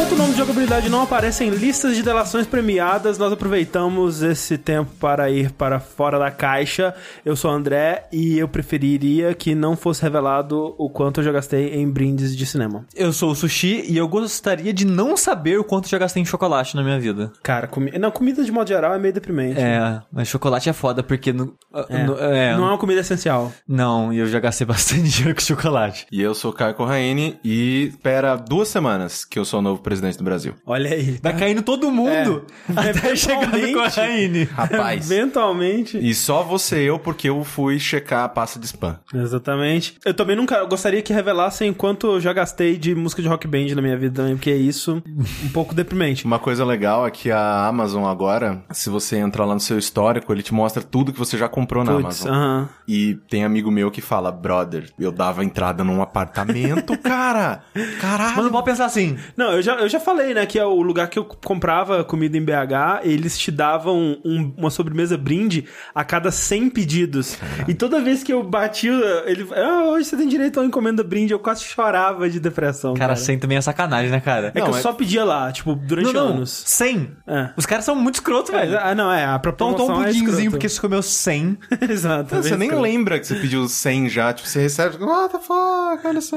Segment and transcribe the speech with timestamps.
[0.00, 4.56] Enquanto o nome de jogabilidade não aparece em listas de delações premiadas, nós aproveitamos esse
[4.56, 6.94] tempo para ir para fora da caixa.
[7.22, 11.30] Eu sou o André e eu preferiria que não fosse revelado o quanto eu já
[11.30, 12.86] gastei em brindes de cinema.
[12.96, 16.26] Eu sou o Sushi e eu gostaria de não saber o quanto já gastei em
[16.26, 17.30] chocolate na minha vida.
[17.42, 17.90] Cara, comi...
[17.98, 19.60] não, comida de modo geral é meio deprimente.
[19.60, 21.30] É, mas chocolate é foda porque...
[21.30, 21.54] No,
[21.90, 22.04] É.
[22.04, 23.52] no- é, Não é uma comida essencial.
[23.68, 26.06] Não, e eu já gastei bastante dinheiro com chocolate.
[26.10, 29.89] E eu sou o Caio Corraine e espera duas semanas que eu sou o novo
[29.90, 30.54] presidente do Brasil.
[30.64, 31.18] Olha aí.
[31.22, 32.88] Vai caindo todo mundo É.
[32.90, 33.94] até chegar no Eventualmente.
[33.94, 34.44] Corraine.
[34.44, 35.10] Rapaz.
[35.10, 35.98] Eventualmente.
[35.98, 38.98] e só você eu porque eu fui checar a pasta de spam.
[39.12, 39.96] Exatamente.
[40.04, 43.46] Eu também nunca eu gostaria que revelassem quanto eu já gastei de música de rock
[43.48, 45.02] band na minha vida também, porque é isso
[45.44, 46.24] um pouco deprimente.
[46.24, 50.32] Uma coisa legal é que a Amazon agora, se você entrar lá no seu histórico,
[50.32, 52.32] ele te mostra tudo que você já comprou na Putz, Amazon.
[52.32, 52.68] aham.
[52.86, 57.62] E tem amigo meu que fala, brother, eu dava entrada num apartamento, cara.
[58.00, 58.36] Caralho.
[58.36, 59.16] Mas não pode pensar assim.
[59.36, 62.36] Não, eu já, eu já falei, né, que é o lugar que eu comprava comida
[62.36, 65.64] em BH, eles te davam um- uma sobremesa brinde
[65.94, 67.38] a cada 100 pedidos.
[67.68, 68.92] E toda vez que eu batia,
[69.26, 69.46] ele...
[69.54, 71.32] Ah, hoje você tem direito a uma encomenda brinde.
[71.32, 73.16] Eu quase chorava de depressão, Cara, cara.
[73.16, 74.52] 100 também é sacanagem, né, cara?
[74.54, 76.62] É Não, que eu mas- só pedia lá, tipo, durante não, não, anos.
[76.66, 77.10] 100.
[77.26, 77.50] É.
[77.56, 78.78] Os caras são muito escrotos, É, velho.
[78.82, 80.50] ah, não, é, a Então promoção toma um é pudinzinho escrota.
[80.50, 81.58] porque você comeu 100.
[81.88, 82.34] Exato.
[82.42, 82.82] Você é nem escroto.
[82.82, 86.36] lembra que você pediu 100 já, tipo, você recebe, what the fuck, olha só.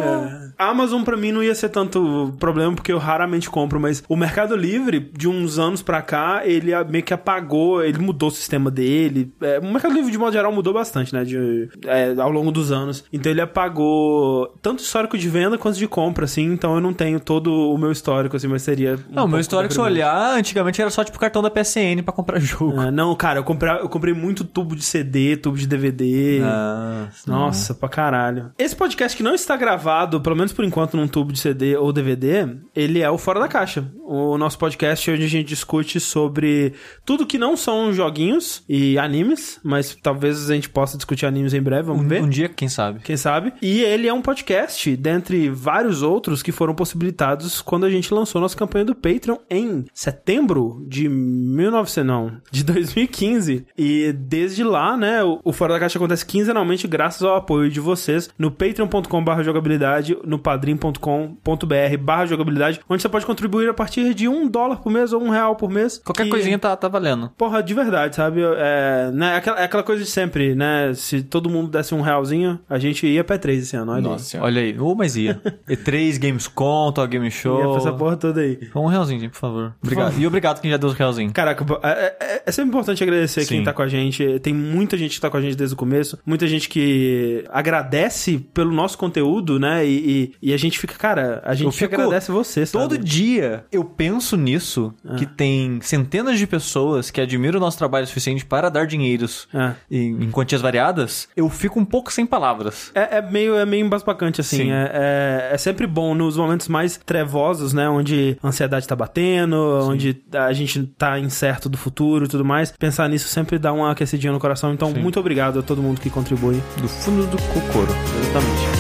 [0.58, 4.16] A Amazon pra mim não ia ser tanto problema porque eu raramente compro, mas o
[4.16, 8.70] Mercado Livre de uns anos pra cá, ele meio que apagou, ele mudou o sistema
[8.70, 9.32] dele.
[9.42, 12.72] É, o Mercado Livre de modo geral mudou bastante, né, de, é, ao longo dos
[12.72, 13.04] anos.
[13.12, 17.20] Então ele apagou tanto histórico de venda quanto de compra, assim, então eu não tenho
[17.20, 18.96] todo o meu histórico, assim, mas seria...
[19.10, 22.40] um Não, meu histórico, se olhar, antigamente era só tipo cartão da PSN pra comprar
[22.42, 22.80] jogo.
[22.80, 26.42] Ah, não, cara, eu comprei, eu comprei muito tubo de CD, tubo de DVD.
[26.44, 28.52] Ah, Nossa, pra caralho.
[28.58, 31.92] Esse podcast que não está gravado, pelo menos por enquanto, num tubo de CD ou
[31.94, 33.92] DVD, ele é o Fora da Caixa.
[34.04, 36.74] O nosso podcast onde a gente discute sobre
[37.06, 41.62] tudo que não são joguinhos e animes, mas talvez a gente possa discutir animes em
[41.62, 42.22] breve, vamos ver.
[42.22, 43.00] um, um dia, quem sabe.
[43.00, 43.54] Quem sabe?
[43.62, 48.42] E ele é um podcast, dentre vários outros que foram possibilitados quando a gente lançou
[48.42, 53.66] nossa campanha do Patreon em setembro de 1900, não, de 2015.
[53.78, 57.80] E desde lá, né, o, o Fora da Caixa acontece quinzenalmente graças ao apoio de
[57.80, 64.28] vocês no patreon.com.br jogabilidade, no padrim.com.br barra jogabilidade, onde você pode contribuir a partir de
[64.28, 66.02] um dólar por mês ou um real por mês.
[66.04, 67.30] Qualquer que- coisinha tá, tá valendo.
[67.38, 68.42] Porra, de verdade, sabe?
[68.58, 70.94] É, né, aquela, é aquela coisa de sempre, né?
[70.96, 74.02] Se todo mundo desse um realzinho, a gente ia pra E3 esse ano, olha.
[74.02, 74.44] Nossa aí.
[74.44, 74.80] Olha aí.
[74.80, 75.42] Ô, mas ia.
[75.70, 77.60] E3, Gamescom, Tal Game Ia Show.
[77.72, 78.60] pra essa porra toda aí.
[78.76, 79.76] Um realzinho, gente, por favor.
[79.84, 80.20] Obrigado.
[80.20, 81.32] E obrigado quem já deu os realzinho.
[81.34, 83.64] Caraca, é, é- é sempre importante agradecer quem Sim.
[83.64, 84.40] tá com a gente.
[84.40, 86.18] Tem muita gente que tá com a gente desde o começo.
[86.26, 89.86] Muita gente que agradece pelo nosso conteúdo, né?
[89.86, 92.84] E, e- e a gente fica, cara, a gente fico- agradece você, sabe?
[92.84, 95.16] Todo dia eu penso nisso, Ah.
[95.16, 99.48] que tem centenas de pessoas que admiram o nosso trabalho o suficiente para dar dinheiros
[99.54, 99.74] É.
[99.90, 102.92] em, em quantias variadas, eu fico um pouco sem palavras.
[102.96, 104.58] É, é meio, é meio embasbacante, assim.
[104.58, 104.72] Sim.
[104.72, 107.88] É, é, é sempre bom nos momentos mais trevosos, né?
[107.90, 109.56] Onde a ansiedade tá batendo,
[109.90, 112.72] onde a gente tá incerto do futuro e tudo mais.
[112.72, 114.74] Pensar nisso sempre dá uma aquecidinha no coração.
[114.74, 115.00] Então, Sim.
[115.00, 116.62] muito obrigado a todo mundo que contribui.
[116.82, 117.88] Do fundo do cocoro.
[118.20, 118.73] Exatamente.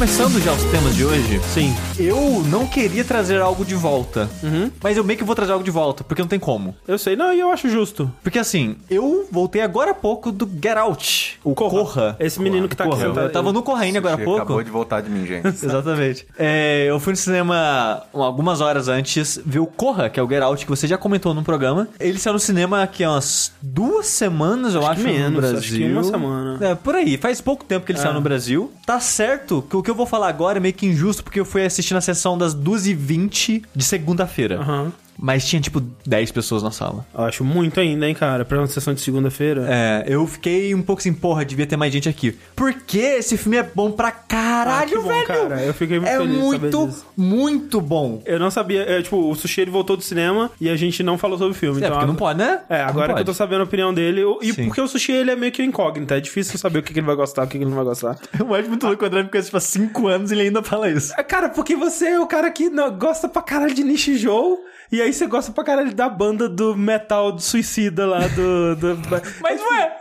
[0.00, 1.76] Começando já os temas de hoje, Sim.
[1.98, 4.30] eu não queria trazer algo de volta.
[4.42, 4.70] Uhum.
[4.82, 6.74] Mas eu meio que vou trazer algo de volta, porque não tem como.
[6.88, 7.14] Eu sei.
[7.14, 8.10] Não, e eu acho justo.
[8.22, 11.38] Porque assim, eu voltei agora há pouco do Get Out.
[11.44, 12.16] O Corra.
[12.18, 13.08] Esse menino que tá aqui Corra.
[13.08, 13.26] sentado.
[13.26, 14.40] Eu tava no Corraine agora há pouco.
[14.40, 15.48] Acabou de voltar de mim, gente.
[15.62, 16.26] Exatamente.
[16.38, 20.40] É, eu fui no cinema algumas horas antes ver o Corra, que é o Get
[20.40, 21.86] Out, que você já comentou no programa.
[22.00, 25.58] Ele saiu no cinema aqui há umas duas semanas, eu acho, que menos, no Brasil.
[25.58, 26.58] acho que uma semana.
[26.66, 27.18] É, por aí.
[27.18, 28.72] Faz pouco tempo que ele saiu no Brasil.
[28.86, 31.44] Tá certo que o que eu vou falar agora é meio que injusto, porque eu
[31.44, 34.60] fui assistir na sessão das 2h20 de segunda-feira.
[34.60, 34.92] Aham.
[35.22, 37.04] Mas tinha, tipo, 10 pessoas na sala.
[37.14, 38.44] Eu acho muito ainda, hein, cara.
[38.44, 39.66] Pra uma sessão de segunda-feira.
[39.68, 42.36] É, eu fiquei um pouco assim, porra, devia ter mais gente aqui.
[42.56, 45.26] Porque esse filme é bom pra Ah, caralho, que bom, velho!
[45.26, 45.62] cara.
[45.62, 48.22] Eu fiquei muito é feliz saber muito, muito bom.
[48.24, 48.82] Eu não sabia.
[48.82, 51.54] é, tipo, o Sushi ele voltou do cinema e a gente não falou sobre o
[51.54, 51.76] filme.
[51.82, 52.60] É, então, porque não pode, né?
[52.68, 54.22] É, agora que eu tô sabendo a opinião dele.
[54.22, 54.66] eu- E Sim.
[54.66, 56.14] porque o Sushi ele é meio que incógnito.
[56.14, 57.84] É difícil saber o que, que ele vai gostar, o que, que ele não vai
[57.84, 58.16] gostar.
[58.38, 60.88] Eu acho muito louco, o André conhece tipo, há 5 anos e ele ainda fala
[60.90, 61.12] isso.
[61.18, 64.56] É, Cara, porque você é o cara que não, gosta pra caralho de Nishi Joe.
[64.92, 68.76] E aí você gosta pra caralho da banda do metal do suicida lá do.
[68.76, 68.98] do-
[69.40, 69.96] Mas ué,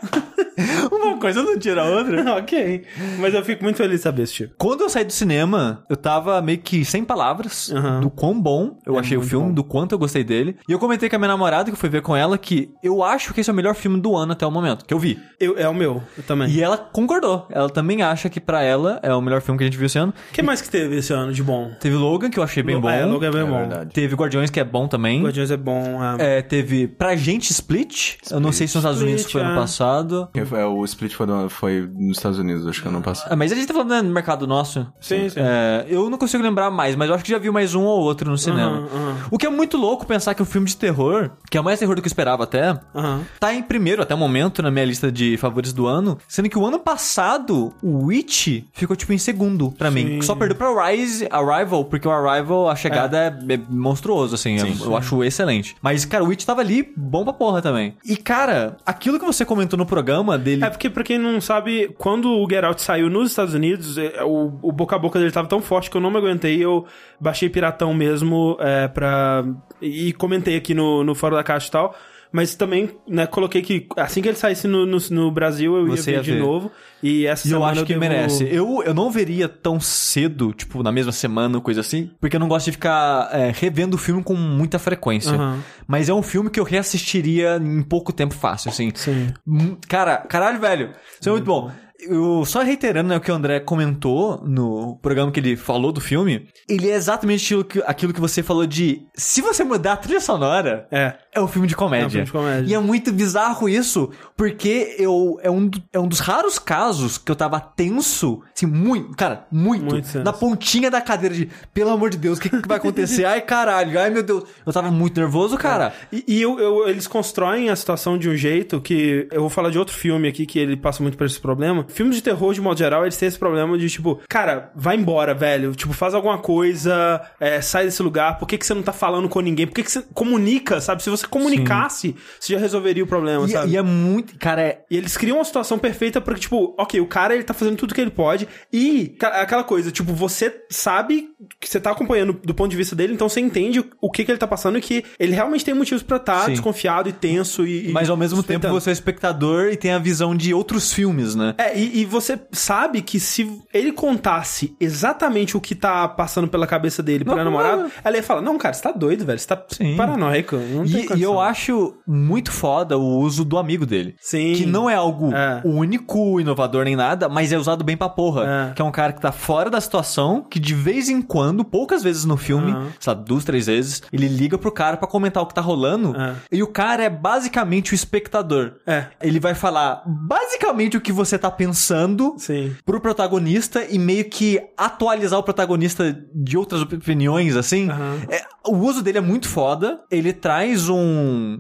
[0.92, 2.36] uma coisa não tira a outra.
[2.38, 2.84] ok.
[3.20, 4.56] Mas eu fico muito feliz de saber esse tipo.
[4.58, 8.00] Quando eu saí do cinema, eu tava meio que sem palavras Aham.
[8.02, 9.54] do quão bom eu É achei o filme, bom.
[9.54, 10.58] do quanto eu gostei dele.
[10.68, 13.04] E eu comentei com a minha namorada, que eu fui ver com ela, que eu
[13.04, 15.20] acho que esse é o melhor filme do ano até o momento, que eu vi.
[15.40, 16.50] Eu, é o meu, eu também.
[16.50, 17.48] E ela concordou.
[17.52, 19.98] Ela também acha que pra ela é o melhor filme que a gente viu esse
[19.98, 20.14] ano.
[20.30, 21.72] O que mais que teve esse ano de bom?
[21.80, 22.90] Teve Logan, que eu achei bem bom.
[22.90, 23.58] É, Logan é bem É bom.
[23.60, 23.94] verdade.
[23.94, 25.22] Teve Guardiões, que é bom também.
[25.24, 26.00] Guardiões é bom.
[26.20, 26.38] é.
[26.40, 28.16] É, teve Pra Gente Split.
[28.30, 29.62] Eu não sei se nos Estados Unidos Split, foi ano é.
[29.62, 30.30] passado.
[30.34, 33.28] Quem foi- é, o Split foi, do- foi nos Estados Unidos, acho que ano passado.
[33.32, 34.86] Ah, mas a gente tá falando né, no mercado nosso.
[35.00, 35.40] Sim, sim.
[35.40, 38.00] É, eu não consigo lembrar mais, mas eu acho que já vi mais um ou
[38.02, 38.78] outro no cinema.
[38.78, 39.16] Aham, aham.
[39.32, 41.96] O que é muito louco pensar que o filme de terror, que é mais terror
[41.96, 43.22] do que eu esperava até, Aham.
[43.40, 46.58] tá em primeiro até o momento na minha lista de favoritos do ano, sendo que
[46.58, 50.06] o ano passado o Witch ficou tipo em segundo pra mim.
[50.08, 50.22] Sim.
[50.22, 54.88] Só perdeu pra Rise, Arrival, porque o Arrival, a chegada é, é monstruoso, assim, eu,
[54.88, 55.76] eu acho excelente.
[55.82, 57.96] Mas, cara, o Witch tava ali bom pra porra também.
[58.04, 60.64] E, cara, aquilo que você comentou no programa dele.
[60.64, 64.24] É porque, pra quem não sabe, quando o Get Out saiu nos Estados Unidos, é,
[64.24, 66.64] o, o boca a boca dele tava tão forte que eu não me aguentei.
[66.64, 66.86] Eu
[67.20, 69.46] baixei Piratão mesmo é, pra.
[69.82, 71.96] E comentei aqui no, no Fora da Caixa e tal.
[72.32, 75.98] Mas também, né, coloquei que assim que ele saísse no, no, no Brasil, eu ia
[75.98, 76.40] Você ver ia de ver.
[76.40, 76.72] novo.
[77.02, 78.44] E essa E eu acho que devo- merece.
[78.52, 82.40] Eu, eu não veria tão cedo, tipo, na mesma semana ou coisa assim, porque eu
[82.40, 85.32] não gosto de ficar é, revendo o filme com muita frequência.
[85.34, 85.60] Aham.
[85.88, 88.92] Mas é um filme que eu reassistiria em pouco tempo fácil, assim.
[88.94, 89.28] Sim.
[89.48, 90.92] Hum, Cara, caralho, velho.
[91.20, 91.72] Isso é muito bom.
[92.02, 96.00] Eu, só reiterando né, o que o André comentou no programa que ele falou do
[96.00, 99.02] filme, ele é exatamente aquilo que, aquilo que você falou de.
[99.14, 101.18] Se você mudar a trilha sonora, É.
[101.34, 102.04] é um filme de comédia.
[102.04, 102.70] É um filme de comédia.
[102.72, 107.32] E é muito bizarro isso, porque eu é um, é um dos raros casos que
[107.32, 112.10] eu tava tenso, assim, muito, cara, muito, Muito na pontinha da cadeira de, pelo amor
[112.10, 113.26] de Deus, o que, que vai acontecer?
[113.26, 114.44] ai, caralho, ai, meu Deus.
[114.66, 115.94] Eu tava muito nervoso, cara.
[116.12, 119.28] E, e eu- eu- eles constroem a situação de um jeito que.
[119.32, 121.86] Eu vou falar de outro filme aqui que ele passa muito por esse problema.
[121.90, 125.34] Filmes de terror, de modo geral, eles têm esse problema de tipo, cara, vai embora,
[125.34, 125.74] velho.
[125.76, 128.38] Tipo, faz alguma coisa, é, sai desse lugar.
[128.38, 129.68] Por que, que você não tá falando com ninguém?
[129.68, 131.04] Por que, que você comunica, sabe?
[131.04, 133.72] Se você comunicasse, você já resolveria o problema, E, sabe?
[133.72, 137.00] e é muito, cara, é, E eles criam uma situação perfeita pra que, tipo, ok,
[137.00, 138.48] o cara ele tá fazendo tudo que ele pode.
[138.72, 141.30] E aquela coisa, tipo, você sabe
[141.60, 144.32] que você tá acompanhando do ponto de vista dele, então você entende o- que que
[144.32, 146.52] ele tá passando e que ele realmente tem motivos pra estar Sim.
[146.52, 147.92] desconfiado e tenso e.
[147.92, 151.56] mas ao mesmo tempo você é espectador e tem a visão de outros filmes, né?
[151.58, 156.68] É, e, e você sabe que se ele contasse exatamente o que tá passando pela
[156.68, 157.92] cabeça dele pra Não, namorada, não.
[158.04, 159.40] ela ia falar: Não, cara, você tá doido, velho.
[159.40, 159.96] Você tá Sim.
[159.96, 160.58] paranoico.
[160.86, 164.16] E, e condição." eu acho muito foda o uso do amigo dele.
[164.20, 164.54] Sim.
[164.54, 165.62] Que não é algo É.
[165.66, 168.70] único, inovador nem nada, mas é usado bem pra porra.
[168.72, 168.74] É.
[168.74, 172.04] Que é um cara que tá fora da situação, que de vez em quando, poucas
[172.04, 175.54] vezes no filme, sabe, duas, três vezes, ele liga pro cara pra comentar o que
[175.54, 176.16] tá rolando.
[176.16, 176.36] É.
[176.52, 178.74] E o cara é basicamente o espectador.
[178.86, 179.06] É.
[179.22, 182.76] Ele vai falar basicamente o que você tá pensando Sim.
[182.86, 187.90] pro protagonista e meio que atualizar o protagonista de outras opiniões, assim.
[187.90, 188.18] Aham.
[188.30, 190.00] É, o uso dele é muito foda.
[190.12, 190.99] Ele traz um,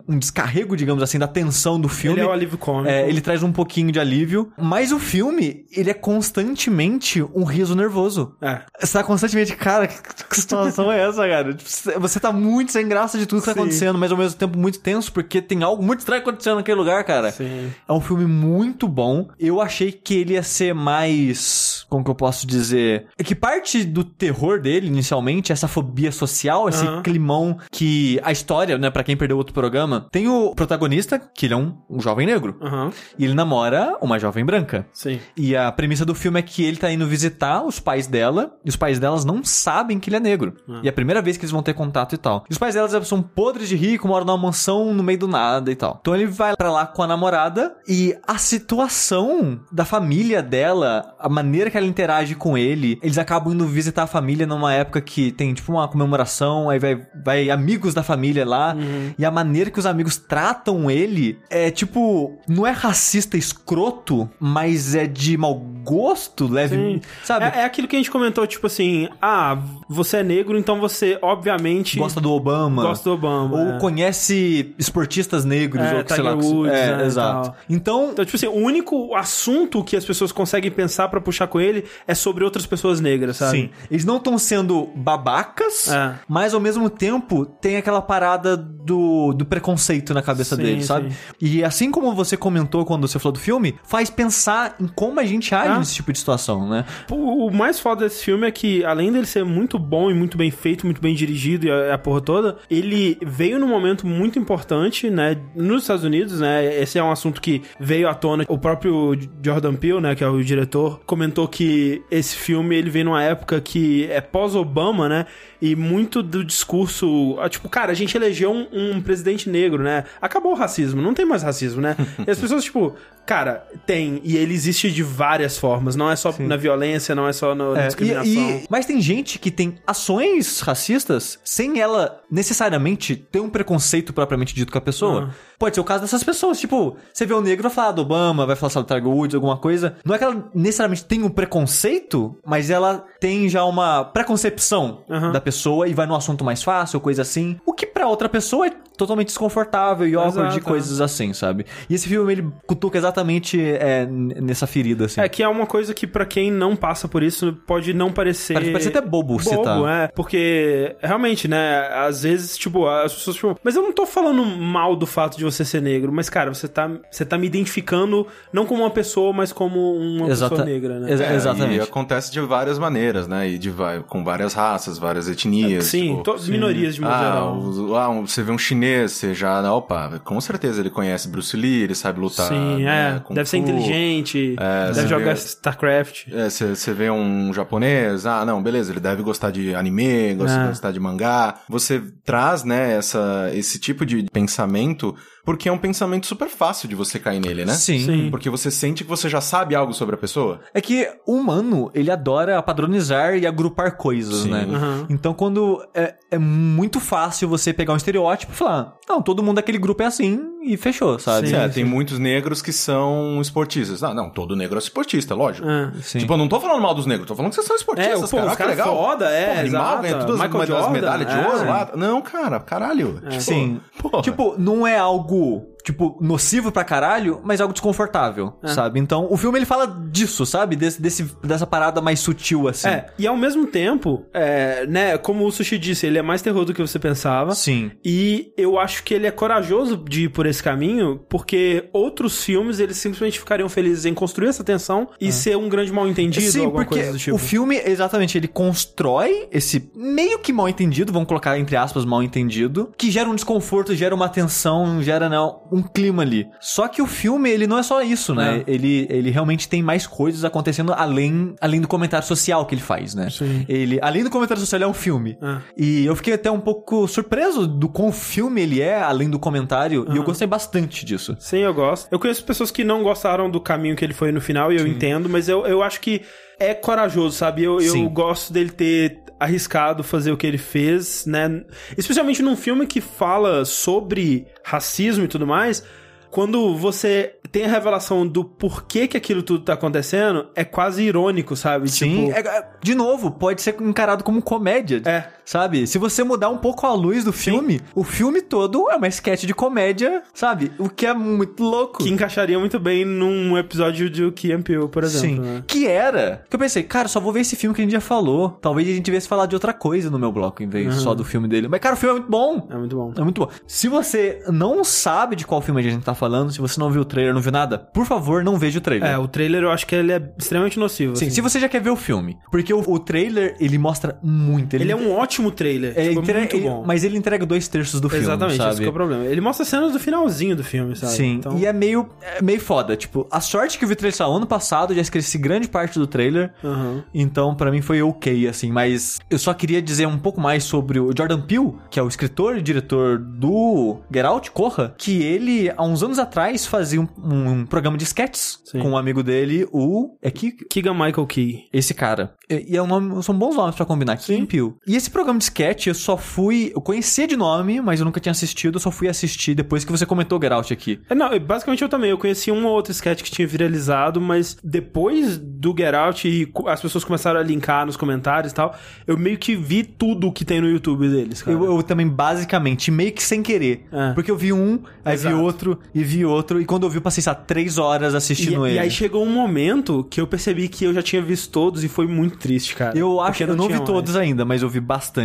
[0.07, 2.19] um descarrego, digamos assim, da tensão do filme.
[2.19, 2.89] Ele é o alívio cômico.
[2.89, 4.51] É, ele traz um pouquinho de alívio.
[4.57, 8.35] Mas o filme, ele é constantemente um riso nervoso.
[8.41, 8.61] É.
[8.79, 9.95] Você tá constantemente, cara, que,
[10.29, 11.53] que situação é essa, cara?
[11.53, 11.69] Tipo,
[11.99, 13.59] você- tá muito sem graça de tudo que tá Sim.
[13.59, 17.03] acontecendo, mas ao mesmo tempo muito tenso, porque tem algo muito estranho acontecendo naquele lugar,
[17.05, 17.31] cara.
[17.31, 17.71] Sim.
[17.87, 19.29] É um filme muito bom.
[19.39, 21.85] Eu achei que ele ia ser mais.
[21.89, 23.07] Como que eu posso dizer?
[23.17, 27.01] É que parte do terror dele, inicialmente, essa fobia social, esse Aham.
[27.01, 28.19] climão que.
[28.23, 31.77] A história, né, pra quem perdeu outro programa, tem o protagonista, que ele é um,
[31.89, 32.57] um jovem negro.
[32.61, 32.91] Aham.
[33.17, 34.85] E ele namora uma jovem branca.
[34.93, 35.19] Sim.
[35.35, 38.69] E a premissa do filme é que ele tá indo visitar os pais dela, e
[38.69, 40.55] os pais delas não sabem que ele é negro.
[40.83, 42.45] E é a primeira vez que eles vão ter contato e tal.
[42.49, 45.71] E os pais delas são podres de rico, moram numa mansão no meio do nada
[45.71, 45.97] e tal.
[46.01, 51.29] Então ele vai pra lá com a namorada e a situação da família dela, a
[51.29, 55.31] maneira que ela interage com ele, eles acabam indo visitar a família numa época que
[55.31, 58.75] tem tipo uma comemoração, aí vai, vai amigos da família lá,
[59.19, 64.95] e a maneira que os amigos tratam ele é tipo, não é racista escroto, mas
[64.95, 67.01] é de mau gosto, leve, Sim.
[67.23, 67.45] sabe?
[67.45, 69.57] É, é aquilo que a gente comentou, tipo assim, ah,
[69.89, 72.81] você é negro, então você, obviamente, Gosta do Obama.
[72.83, 73.55] gosta do Obama.
[73.57, 73.79] Ou é.
[73.79, 76.33] conhece esportistas negros, É, ou que sei lá.
[76.35, 77.53] Woods, é, né, exato.
[77.69, 81.59] Então, Então, tipo assim, o único assunto que as pessoas conseguem pensar pra puxar com
[81.59, 83.51] ele é sobre outras pessoas negras, sabe?
[83.57, 86.15] sim, eles não estão sendo babacas, É.
[86.27, 91.11] mas ao mesmo tempo tem aquela parada do, do preconceito na cabeça Sim, dele, sabe?
[91.11, 91.17] sim.
[91.41, 95.25] E assim como você comentou quando você falou do filme, faz pensar em como a
[95.25, 95.79] gente age Ah.
[95.79, 96.85] nesse tipo de situação, né?
[97.09, 100.37] O, o mais foda desse filme é que, além dele ser muito bom e muito
[100.37, 104.37] bem feito, muito bem dirigido e a, a porra toda, ele veio num momento muito
[104.39, 108.45] importante, né, nos Estados Unidos, né, esse é um assunto que veio à tona.
[108.47, 113.05] O próprio Jordan Peele, né, que é o diretor, comentou que esse filme, ele veio
[113.05, 115.25] numa época que é pós-Obama, né,
[115.61, 120.05] e muito do discurso, ah, tipo, cara, a gente elegeu um, um presidente negro, né,
[120.21, 124.37] acabou o racismo, não tem mais racismo, né, e as pessoas, tipo, cara, tem, e
[124.37, 127.81] ele existe de várias formas, não é só na violência, não é só no- na
[127.83, 128.31] É, discriminação.
[128.31, 134.13] e- e- mas tem gente que tem ações racistas sem ela necessariamente ter um preconceito
[134.13, 135.29] propriamente dito com a pessoa.
[135.57, 136.59] Pode ser o caso dessas pessoas.
[136.59, 139.57] Tipo, você vê o negro vai falar do Obama, vai falar do Tiger Woods, alguma
[139.57, 139.95] coisa.
[140.05, 145.31] Não é que ela necessariamente tem um preconceito, mas ela tem já uma preconcepção Aham.
[145.31, 147.59] da pessoa e vai no assunto mais fácil, coisa assim.
[147.65, 151.65] O que pra outra pessoa é totalmente desconfortável e awkward Exato, de coisas assim, sabe?
[151.89, 155.21] E esse filme, ele cutuca exatamente é, nessa ferida, assim.
[155.21, 158.53] É que é uma coisa que pra quem não passa por isso pode não parecer.
[158.53, 159.79] Parece- parece até bobo citar.
[159.87, 160.07] é.
[160.09, 161.87] Porque, realmente, né?
[162.19, 165.43] Às vezes, tipo, as pessoas, tipo, mas eu não tô falando mal do fato de
[165.45, 169.31] você ser negro, mas, cara, você tá, você tá me identificando não como uma pessoa,
[169.31, 171.11] mas como uma Exata- pessoa negra, né?
[171.13, 171.77] Exa- É, exatamente.
[171.77, 173.47] E acontece de várias maneiras, né?
[173.49, 173.73] E de,
[174.07, 175.85] com várias raças, várias etnias.
[175.85, 177.57] Sim, tipo, to- minorias de modo Ah, geral.
[177.57, 181.83] o- ah, você vê um chinês, você já, opa, com certeza ele conhece Bruce Lee,
[181.83, 182.49] ele sabe lutar.
[182.49, 183.33] Sim, né, é.
[183.33, 183.63] Deve ser Fu.
[183.63, 186.27] inteligente, É, deve jogar vê- StarCraft.
[186.33, 190.57] É, você você vê um japonês, ah, não, beleza, ele deve gostar de anime, gosta
[190.59, 190.67] É.
[190.67, 191.55] gostar de mangá.
[191.69, 196.95] Você traz, né, essa, esse tipo de pensamento, porque é um pensamento super fácil de
[196.95, 197.73] você cair nele, né?
[197.73, 197.99] Sim.
[197.99, 198.27] Sim.
[198.29, 200.59] Porque você sente que você já sabe algo sobre a pessoa.
[200.73, 204.49] É que o humano, ele adora padronizar e agrupar coisas, Sim.
[204.51, 204.67] né?
[204.69, 205.05] Aham.
[205.09, 209.55] Então, quando é, é muito fácil você pegar um estereótipo e falar, não, todo mundo
[209.55, 211.47] daquele grupo é assim e fechou, sabe?
[211.47, 211.73] Sim, é, sim.
[211.75, 214.03] tem muitos negros que são esportistas.
[214.03, 215.67] Ah, não, todo negro é esportista, lógico.
[215.67, 215.91] É.
[216.01, 216.19] Sim.
[216.19, 218.29] Tipo, eu não tô falando mal dos negros, tô falando que vocês são É, esportistas,
[218.29, 218.47] pô, cara.
[218.47, 218.95] os Ah, que caras legal.
[218.95, 221.47] foda, é, Pô, animal, ganha todas Michael as Jordan, medalhas de é.
[221.47, 221.91] ouro lá.
[221.95, 223.21] Não, cara, caralho.
[223.29, 223.79] Tipo, Sim.
[223.97, 224.21] porra.
[224.21, 228.67] Tipo, não é algo, algo tipo, nocivo pra caralho, mas algo desconfortável, É.
[228.69, 228.99] sabe?
[228.99, 230.75] Então, o filme, ele fala disso, sabe?
[230.75, 232.87] Desse, desse- dessa parada mais sutil, assim.
[232.89, 236.65] É, e ao mesmo tempo, é, né, como o Sushi disse, ele é mais terror
[236.65, 237.55] do que você pensava.
[237.55, 237.91] Sim.
[238.03, 242.79] E eu acho que ele é corajoso de ir por esse caminho, porque outros filmes,
[242.79, 246.51] eles simplesmente ficariam felizes em construir essa tensão e ser um grande mal entendido ou
[246.51, 247.35] Sim, alguma porque coisa do tipo.
[247.35, 252.23] o filme, exatamente, ele constrói esse meio que mal entendido, vamos colocar entre aspas mal
[252.23, 255.37] entendido, que gera um desconforto, gera uma tensão, gera né,
[255.71, 256.49] um clima ali.
[256.59, 258.63] Só que o filme, ele não é só isso, né?
[258.67, 263.15] Ele, ele realmente tem mais coisas acontecendo além, além do comentário social que ele faz,
[263.15, 263.29] né?
[263.29, 263.65] Sim.
[263.67, 265.37] Ele, além do comentário social, ele é um filme.
[265.41, 265.61] Ah.
[265.77, 270.05] E eu fiquei até um pouco surpreso do quão filme ele é, além do comentário,
[270.11, 271.35] e eu gostei bastante disso.
[271.39, 272.07] Sim, eu gosto.
[272.11, 274.87] Eu conheço pessoas que não gostaram do caminho que ele foi no final, e eu
[274.87, 276.21] entendo, mas eu, eu acho que
[276.59, 277.63] é corajoso, sabe?
[277.63, 278.09] Eu, eu Sim.
[278.09, 281.63] gosto dele ter arriscado fazer o que ele fez, né?
[281.97, 285.83] Especialmente num filme que fala sobre racismo e tudo mais.
[286.31, 291.55] Quando você tem a revelação do porquê que aquilo tudo tá acontecendo, é quase irônico,
[291.55, 291.89] sabe?
[291.89, 295.01] Sim, Tipo, é- é- de novo, pode ser encarado como comédia.
[295.05, 295.23] É.
[295.49, 295.87] Sabe?
[295.87, 299.45] Se você mudar um pouco a luz do filme, o filme todo é uma sketch
[299.45, 300.71] de comédia, sabe?
[300.77, 302.03] O que é muito louco.
[302.03, 305.43] que encaixaria muito bem num episódio de Key and Peele, por exemplo.
[305.43, 305.51] Sim.
[305.51, 305.63] né?
[305.65, 306.45] Que era.
[306.47, 308.59] Que eu pensei, cara, só vou ver esse filme que a gente já falou.
[308.61, 311.25] Talvez a gente tivesse falar de outra coisa no meu bloco, em vez só do
[311.25, 311.67] filme dele.
[311.67, 312.67] Mas, cara, o filme é muito bom.
[312.69, 313.13] É muito bom.
[313.17, 313.49] É muito bom.
[313.65, 317.01] Se você não sabe de qual filme a gente tá falando, se você não viu
[317.01, 319.09] o trailer, não viu nada, por favor, não veja o trailer.
[319.09, 321.15] É, o trailer eu acho que ele é extremamente nocivo.
[321.15, 321.33] Sim, assim.
[321.33, 322.37] se você já quer ver o filme.
[322.51, 324.75] Porque o, o trailer, ele mostra muito.
[324.75, 325.93] Ele é um ótimo trailer.
[325.95, 326.83] É, tipo, entre- muito ele- bom.
[326.85, 329.25] Mas ele entrega dois terços do filme, Exatamente, esse que é o problema.
[329.25, 331.13] Ele mostra cenas do finalzinho do filme, sabe?
[331.13, 332.95] Sim, Então, e é meio, é meio foda.
[332.95, 335.97] Tipo, a sorte que eu vi o trailer saiu ano passado, já esqueci grande parte
[335.97, 336.53] do trailer.
[336.63, 337.03] Aham.
[337.13, 338.71] Então, pra mim foi ok, assim.
[338.71, 342.07] Mas eu só queria dizer um pouco mais sobre o Jordan Peele, que é o
[342.07, 347.07] escritor e diretor do Get Out, Corra, que ele, há uns anos atrás, fazia um,
[347.23, 348.79] um programa de sketches Sim.
[348.79, 350.15] com um amigo dele, o...
[350.21, 350.51] É que...
[350.69, 351.65] Keegan Michael Key.
[351.71, 352.33] Esse cara.
[352.49, 354.17] E, e é um nome, são bons nomes pra combinar.
[354.17, 354.73] Kim Peele.
[354.87, 356.71] E esse programa de sketch, eu só fui...
[356.75, 358.75] Eu conhecia de nome, mas eu nunca tinha assistido.
[358.75, 360.99] Eu só fui assistir depois que você comentou Get Out aqui.
[361.09, 362.09] É, não, basicamente eu também.
[362.09, 366.51] Eu conheci um ou outro sketch que tinha viralizado, mas depois do Get Out e
[366.67, 370.45] as pessoas começaram a linkar nos comentários e tal, eu meio que vi tudo que
[370.45, 371.55] tem no YouTube deles, cara.
[371.57, 373.85] Eu, eu também, basicamente, meio que sem querer.
[373.91, 374.13] É.
[374.13, 375.35] Porque eu vi um, aí Exato.
[375.35, 376.61] vi outro, e vi outro.
[376.61, 378.75] E quando eu vi, eu passei, sabe, três horas assistindo E, ele.
[378.77, 381.87] e aí chegou um momento que eu percebi que eu já tinha visto todos e
[381.87, 382.97] foi muito triste, cara.
[382.97, 383.89] Eu acho que eu não vi tinha mais.
[383.89, 385.18] todos ainda, mas eu vi bastante.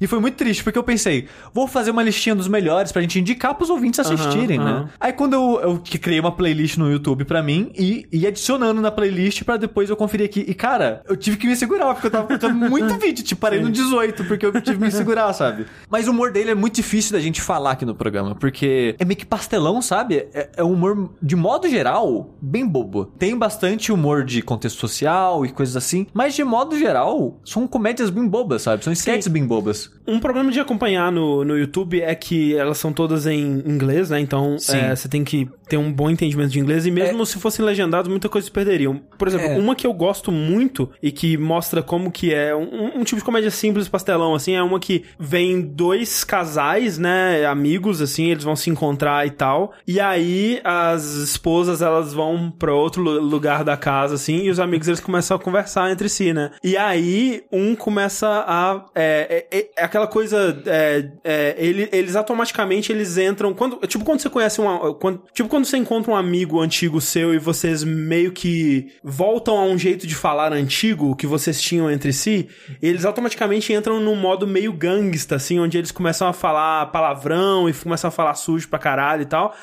[0.00, 3.18] E foi muito triste, porque eu pensei, vou fazer uma listinha dos melhores pra gente
[3.18, 4.82] indicar pros ouvintes assistirem, aham.
[4.82, 4.88] né?
[4.98, 8.80] Aí quando eu, eu que criei uma playlist no YouTube pra mim e, e adicionando
[8.80, 10.44] na playlist pra depois eu conferir aqui.
[10.46, 13.24] E cara, eu tive que me segurar, porque eu tava curtindo muito vídeo.
[13.24, 15.66] Tipo, parei no 18, porque eu tive que me segurar, sabe?
[15.88, 19.04] Mas o humor dele é muito difícil da gente falar aqui no programa, porque é
[19.04, 20.28] meio que pastelão, sabe?
[20.32, 23.06] É, é um humor, de modo geral, bem bobo.
[23.18, 28.10] Tem bastante humor de contexto social e coisas assim, mas de modo geral, são comédias
[28.10, 28.84] bem bobas, sabe?
[28.84, 29.90] São sketches bem bobas.
[30.06, 34.20] Um problema de acompanhar no, no YouTube é que elas são todas em inglês, né?
[34.20, 36.84] Então é, você tem que ter um bom entendimento de inglês.
[36.84, 39.00] E mesmo se fossem legendados, muita coisa se perderiam.
[39.16, 39.56] Por exemplo, É.
[39.58, 43.24] uma que eu gosto muito e que mostra como que é um, um tipo de
[43.24, 47.44] comédia simples, pastelão, assim, é uma que vem dois casais, né?
[47.46, 49.72] Amigos, assim, eles vão se encontrar e tal.
[49.86, 54.58] E aí as esposas, elas vão pra outro lu- lugar da casa, assim, e os
[54.58, 56.50] amigos, eles começam a conversar entre si, né?
[56.64, 58.86] E aí um começa a...
[58.94, 59.19] É,
[59.50, 60.62] é- é aquela coisa...
[60.66, 63.52] é, é, ele- eles automaticamente, eles entram...
[63.54, 64.94] Quando, tipo quando você conhece uma...
[64.94, 69.64] Quando, tipo quando você encontra um amigo antigo seu e vocês meio que voltam a
[69.64, 72.48] um jeito de falar antigo que vocês tinham entre si,
[72.80, 77.72] eles automaticamente entram num modo meio gangsta, assim, onde eles começam a falar palavrão e
[77.72, 79.54] começam a falar sujo pra caralho e tal.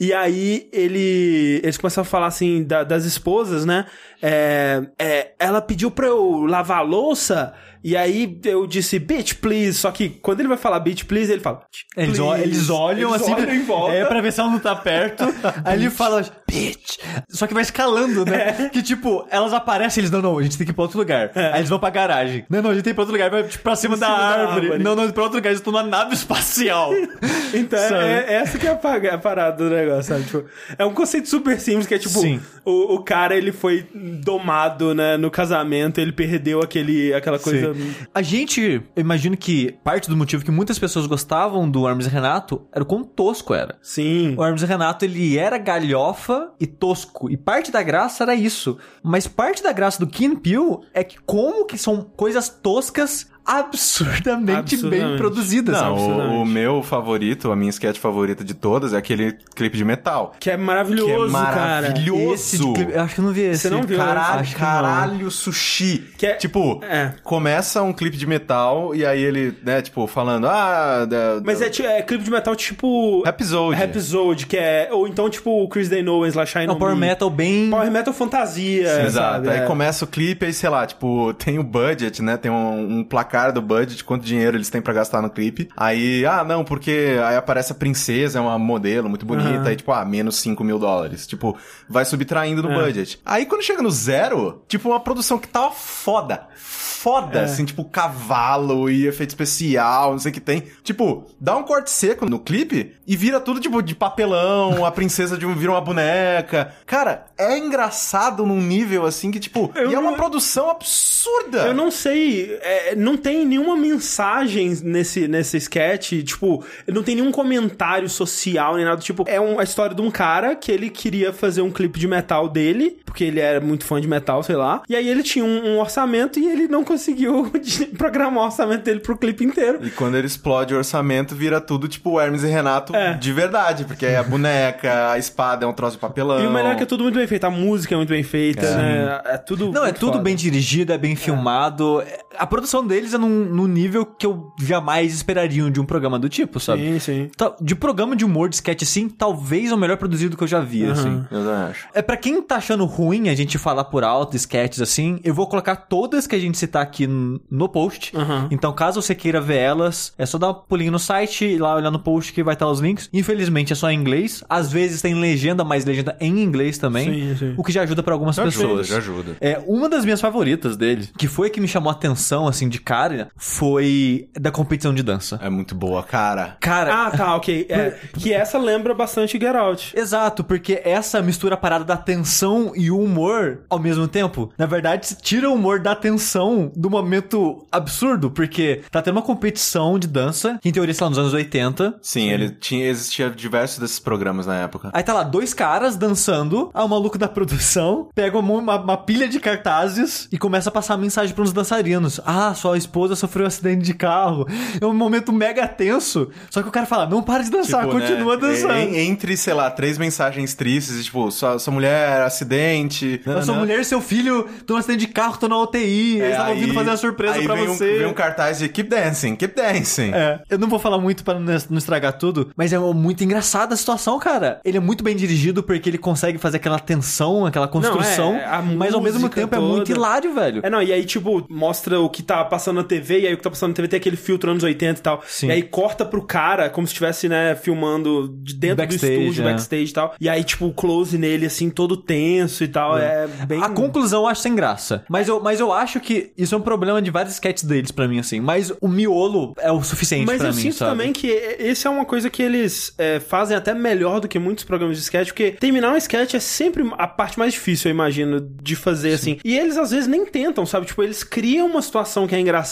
[0.00, 3.84] E aí ele, eles começam a falar assim da- das esposas, né?
[4.22, 7.52] É, é, ela pediu pra eu lavar louça.
[7.82, 9.74] E aí eu disse, bitch, please.
[9.74, 11.58] Só que quando ele vai falar bitch, please, ele fala.
[11.58, 13.94] "Bitch, Eles, ol- please." eles olham assim, olham em volta.
[13.94, 15.24] é pra ver se ela não tá perto.
[15.64, 16.98] aí ele fala, bitch.
[17.28, 18.68] Só que vai escalando, né?
[18.72, 21.30] Que tipo, elas aparecem, eles não, não, a gente tem que ir pra outro lugar.
[21.34, 22.44] Aí eles vão pra garagem.
[22.50, 24.06] Não, não, a gente tem que ir pra outro lugar, vai tipo, pra cima, da,
[24.06, 24.66] cima da árvore.
[24.66, 24.82] árvore.
[24.82, 26.92] Não, não, pra outro lugar, eles estão numa nave espacial.
[27.50, 30.24] Então, é, é essa que é a, pa- a parada do negócio, sabe?
[30.24, 30.44] Tipo,
[30.76, 32.38] é um conceito super simples, que é tipo, Sim.
[32.62, 33.86] o, o cara, ele foi
[34.22, 37.72] domado, né, no casamento, ele perdeu aquele, aquela coisa...
[38.14, 42.10] A gente, eu imagino que parte do motivo que muitas pessoas gostavam do Hermes e
[42.10, 43.78] Renato era o quão tosco era.
[43.82, 44.34] Sim.
[44.36, 47.30] O Hermes e Renato, ele era galhofa e tosco.
[47.30, 48.78] E parte da graça era isso.
[49.02, 54.46] Mas parte da graça do and Peele é que como que são coisas toscas absurdamente,
[54.46, 55.16] bem Absurdamente.
[55.16, 55.80] produzidas.
[55.80, 60.34] Não, o, meu favorito, a minha sketch favorita de todas é aquele clipe de metal.
[60.38, 61.56] Que é maravilhoso, Que é cara.
[61.82, 62.34] maravilhoso.
[62.34, 63.62] Esse de clipe- eu acho que eu não vi esse.
[63.62, 63.96] Você não viu?
[63.98, 66.04] Caralho, Acho caralho, sushi.
[66.18, 67.12] Que é- Tipo, É.
[67.22, 71.66] começa um clipe de metal e aí ele, né, tipo, falando, ah, da, Mas da-
[71.66, 73.22] é, é clipe de metal tipo...
[73.26, 73.80] Episode.
[73.82, 74.88] Episode, que é...
[74.92, 77.00] Ou então tipo o Chris Day Owens lá, Shine É um On Power Me.
[77.00, 77.70] Metal bem...
[77.70, 79.12] Power Metal fantasia, Exato.
[79.12, 79.48] sabe?
[79.50, 79.66] Aí É.
[79.66, 82.36] começa o clipe, aí, sei lá, tipo, tem o budget, né?
[82.36, 85.68] Tem um, um placar do budget, quanto dinheiro eles têm pra gastar no clipe.
[85.76, 89.68] Aí, ah, não, porque aí aparece a princesa, é uma modelo muito bonita, Aham.
[89.68, 91.26] aí, tipo, ah, menos 5 mil dólares.
[91.26, 91.56] Tipo,
[91.88, 92.74] vai subtraindo do É.
[92.74, 93.20] budget.
[93.24, 96.46] Aí quando chega no zero, tipo, uma produção que tava foda.
[96.54, 97.44] Foda, É.
[97.44, 100.64] assim, tipo, cavalo e efeito especial, não sei o que tem.
[100.82, 105.38] Tipo, dá um corte seco no clipe e vira tudo, tipo, de papelão, a princesa
[105.38, 106.74] de um, vira uma boneca.
[106.86, 111.58] Cara, é engraçado num nível, assim, que, tipo, Eu e é uma não- produção absurda.
[111.66, 117.30] Eu não sei, é, não tem nenhuma mensagem nesse, nesse sketch, tipo, não tem nenhum
[117.32, 121.32] comentário social nem nada, tipo, é um- a história de um cara que ele queria
[121.32, 124.82] fazer um clipe de metal dele, porque ele era muito fã de metal, sei lá,
[124.88, 127.50] e aí ele tinha um, um orçamento e ele não conseguiu
[127.98, 129.80] programar o orçamento dele pro clipe inteiro.
[129.84, 133.14] E quando ele explode o orçamento, vira tudo tipo Hermes e Renato É.
[133.14, 133.84] de verdade.
[133.84, 136.40] Porque é a boneca, a espada é um troço de papelão.
[136.42, 138.22] E o melhor é que é tudo muito bem feito, a música é muito bem
[138.22, 139.20] feita, né?
[139.24, 139.72] É tudo.
[139.72, 140.24] Não, é tudo foda.
[140.24, 142.02] bem dirigido, é bem filmado.
[142.38, 146.28] A produção deles é num, num nível que eu jamais esperaria de um programa do
[146.28, 146.82] tipo, sabe?
[146.82, 147.30] Sim, sim.
[147.36, 150.60] Tá- De programa de humor de sketch assim, talvez o melhor produzido que eu já
[150.60, 151.24] vi, assim.
[151.30, 151.88] Eu também acho.
[151.94, 155.46] É pra quem tá achando ruim a gente falar por alto sketches assim, eu vou
[155.46, 158.16] colocar todas que a gente citar aqui no post.
[158.16, 158.48] Aham.
[158.50, 161.74] Então, caso você queira ver elas, é só dar um pulinho no site e lá
[161.74, 163.08] olhar no post que vai estar os links.
[163.12, 164.44] Infelizmente é só em inglês.
[164.48, 167.28] Às vezes tem legenda, mas legenda em inglês também.
[167.28, 167.54] Sim, sim.
[167.56, 168.86] O que já ajuda pra algumas Já ajuda, pessoas.
[168.86, 169.36] já ajuda.
[169.40, 172.68] É, uma das minhas favoritas dele, que foi a que me chamou a atenção, assim,
[172.68, 172.97] de cara,
[173.36, 175.38] foi da competição de dança.
[175.42, 176.56] É muito boa, cara.
[176.60, 177.66] Cara, Ah, tá, ok.
[177.68, 179.92] É, que essa lembra bastante Get Out.
[179.96, 184.66] Exato, porque essa mistura a parada da tensão e o humor ao mesmo tempo, na
[184.66, 189.98] verdade, se tira o humor da tensão do momento absurdo, porque tá tendo uma competição
[189.98, 191.98] de dança, que em teoria, sei lá, nos anos 80.
[192.02, 194.90] Sim, ele tinha, existia diversos desses programas na época.
[194.92, 198.96] Aí tá lá, dois caras dançando, aí o maluco da produção pega uma, uma- uma
[198.96, 202.20] pilha de cartazes e começa a passar a mensagem pros dançarinos.
[202.24, 204.46] Ah, sua, esposa sofreu um acidente de carro.
[204.80, 206.30] É um momento mega tenso.
[206.50, 208.72] Só que o cara fala, não para de dançar, Tipo, continua né, dançando.
[208.74, 213.20] en- Entre, sei lá, três mensagens tristes, tipo, sua, sua mulher, acidente.
[213.26, 216.20] A sua mulher e seu filho estão no acidente de carro, estão na UTI.
[216.20, 217.94] É, eles estavam vindo fazer uma surpresa aí pra vem você.
[217.94, 220.10] Um, vem um cartaz de Keep Dancing, Keep Dancing.
[220.12, 223.74] É, eu não vou falar muito pra não não estragar tudo, mas é muito engraçada
[223.74, 224.60] a situação, cara.
[224.64, 228.62] Ele é muito bem dirigido porque ele consegue fazer aquela tensão, aquela construção, é, a
[228.62, 229.92] mas ao mesmo tempo é muito toda.
[229.92, 230.60] hilário, velho.
[230.64, 233.36] É, não, e aí, tipo, mostra o que tá passando na TV, e aí o
[233.36, 235.22] que tá passando na TV tem aquele filtro anos 80 e tal.
[235.26, 235.48] Sim.
[235.48, 239.42] E aí corta pro cara, como se estivesse, né, filmando de dentro Backstage, do estúdio,
[239.42, 239.50] é.
[239.50, 240.14] backstage e tal.
[240.20, 242.98] E aí, tipo, o close nele, assim, todo tenso e tal.
[242.98, 243.62] É, bem.
[243.62, 245.04] A conclusão eu acho sem graça.
[245.08, 248.06] Mas eu, mas eu acho que isso é um problema de vários sketches deles pra
[248.08, 248.40] mim, assim.
[248.40, 250.90] Mas o miolo é o suficiente Mas pra eu mim, sinto sabe?
[250.90, 254.64] também que esse é uma coisa que eles é, fazem até melhor do que muitos
[254.64, 258.40] programas de sketch, porque terminar um sketch é sempre a parte mais difícil, eu imagino,
[258.40, 259.38] de fazer, assim.
[259.44, 260.86] E eles às vezes nem tentam, sabe?
[260.86, 262.67] Tipo, eles criam uma situação que é engraçada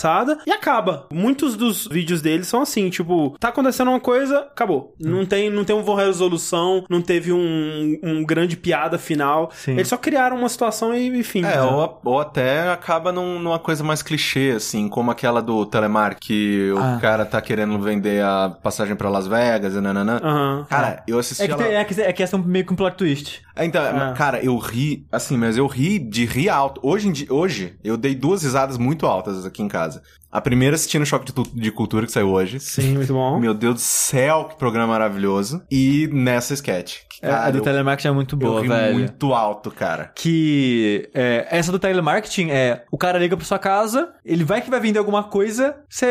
[0.47, 1.07] e acaba.
[1.13, 4.95] Muitos dos vídeos deles são assim, tipo, tá acontecendo uma coisa, acabou.
[5.01, 5.11] Hum.
[5.11, 9.51] Não tem, não tem uma resolução, não teve um, um grande piada final.
[9.55, 9.73] Sim.
[9.73, 11.41] Eles só criaram uma situação e, enfim.
[11.41, 11.63] É, né?
[11.63, 16.73] ou, ou até acaba num- numa coisa mais clichê, assim, como aquela do Telemark, que
[16.77, 16.97] Ah.
[16.97, 20.21] o cara tá querendo vender a passagem pra Las Vegas e nananã.
[20.23, 20.67] Aham.
[20.69, 21.63] Cara, eu assisti É que, ela...
[21.63, 23.43] tem- é, que, é que essa é meio que um plot twist.
[23.55, 24.13] É, Então, Ah.
[24.17, 26.81] cara, eu ri, assim, mas eu ri de rir alto.
[26.83, 29.86] Hoje, em dia, hoje, eu dei duas risadas muito altas aqui em casa.
[30.31, 32.61] A primeira assistindo o Choque de, de Cultura, que saiu hoje.
[32.61, 33.39] Sim, muito bom.
[33.39, 35.63] Meu Deus do céu, que programa maravilhoso.
[35.71, 36.99] E nessa sketch.
[37.23, 38.95] É, a cara, do eu- telemarketing é muito boa, velho.
[38.95, 40.13] muito alto, cara.
[40.15, 44.69] Que é, essa do telemarketing é o cara liga pra sua casa, ele vai que
[44.71, 46.07] vai vender alguma coisa, você.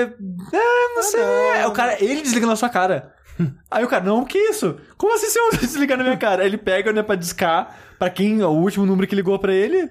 [0.53, 1.21] É, não sei.
[1.57, 3.13] É, o cara, ele desliga na sua cara.
[3.69, 4.77] Aí o cara, não, que isso?
[4.97, 6.41] Como assim você desligar na minha cara?
[6.41, 9.89] Aí ele pega, né, pra discar pra quem, o último número que ligou pra ele.